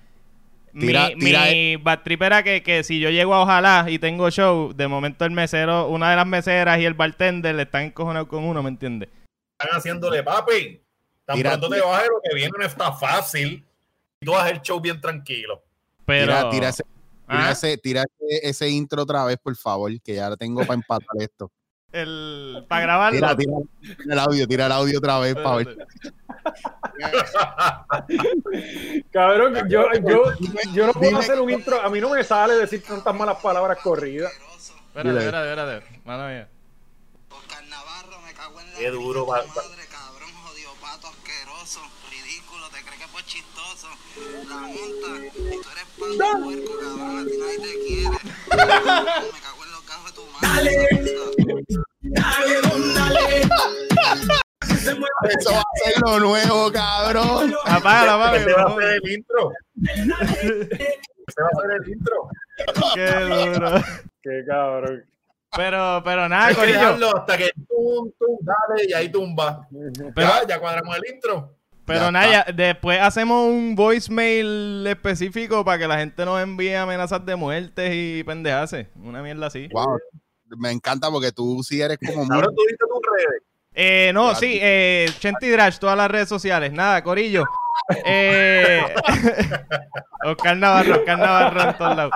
[0.74, 3.99] Tira- mi, tira- mi bad trip era que, que si yo llego a Ojalá y
[3.99, 7.84] tengo show, de momento el mesero, una de las meseras y el bartender le están
[7.84, 9.09] encojonados con uno, ¿me entiendes?
[9.59, 10.78] Están haciéndole, papi.
[11.24, 13.64] Tan Tira- pronto te bajes, lo que viene no está fácil.
[14.20, 15.62] Y tú haces el show bien tranquilo.
[16.07, 16.82] Pero Tira, tira ese,
[17.28, 17.52] tira ¿Ah?
[17.52, 21.09] ese- tira ese- ese intro otra vez, por favor, que ya lo tengo para empatar
[21.18, 21.50] esto.
[21.92, 23.16] el para grabarlo.
[23.18, 25.76] Tira, tira, tira el audio, tira el audio otra vez para ver.
[29.12, 30.24] Cabrón, yo, yo,
[30.72, 31.80] yo no puedo Dime- hacer un intro.
[31.80, 34.32] A mí no me sale decir tantas malas palabras corridas.
[34.88, 36.00] Espérate, espérate, espérate.
[36.05, 36.48] Mano mía.
[37.30, 39.46] Oscar Navarro, me cago en la Qué duro, madre,
[44.48, 48.18] la monta, y tú eres pato y puerco, cabrón, a ti nadie te quiere,
[48.50, 51.84] me cago en los gajos de tu madre, esa puta.
[55.38, 57.54] Eso va a ser lo nuevo, cabrón.
[57.64, 58.36] Apágala, papi.
[58.38, 59.50] Ese va a ser el intro.
[59.82, 62.28] Ese va a ser el intro.
[62.94, 63.70] Qué duro.
[64.22, 65.04] Qué cabrón.
[65.56, 67.16] Pero, pero nada, Hay que Corillo.
[67.16, 69.66] hasta que tum, tum, dale, y ahí tumba.
[70.14, 71.56] Pero- ya, ya cuadramos el intro.
[71.87, 77.37] Pero nada, después hacemos un voicemail específico para que la gente nos envíe amenazas de
[77.37, 78.87] muertes y pendejaces.
[78.97, 79.68] Una mierda así.
[79.72, 79.99] Wow.
[80.57, 82.22] Me encanta porque tú sí eres como.
[82.32, 83.43] Ahora tú diste tus redes.
[83.74, 86.72] Eh, no, sí, eh, Chenti Drash, todas las redes sociales.
[86.72, 87.45] Nada, Corillo.
[88.05, 88.80] Eh,
[90.25, 92.14] Oscar Navarro, Oscar Navarro en todos lados.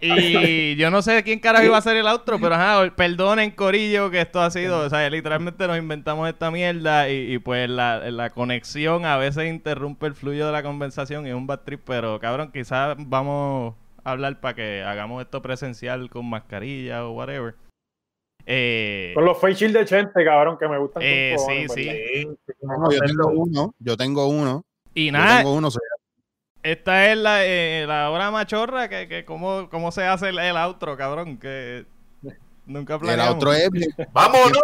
[0.00, 4.10] Y yo no sé quién carajo iba a hacer el outro, pero ajá, perdonen, Corillo,
[4.10, 8.30] que esto ha sido, o sea, literalmente nos inventamos esta mierda y, pues la, la
[8.30, 12.50] conexión a veces interrumpe el fluyo de la conversación y es un bad pero cabrón,
[12.52, 13.74] quizás vamos
[14.04, 17.54] a hablar para que hagamos esto presencial con mascarilla o whatever.
[18.50, 21.02] Eh, Con los face shield de Chente, cabrón, que me gustan.
[21.02, 21.82] con Eh, sí, sí.
[21.84, 23.74] Sí, sí, No, yo tengo uno.
[23.78, 24.64] Yo tengo uno.
[24.94, 25.70] y Yo nada, tengo uno.
[25.70, 25.82] soy-
[26.62, 30.56] Esta es la, eh, la hora machorra que, que cómo, cómo se hace el, el
[30.56, 31.84] outro, cabrón, que
[32.66, 33.34] nunca El planeamos.
[33.36, 33.68] otro es.
[34.14, 34.62] ¡Vámonos!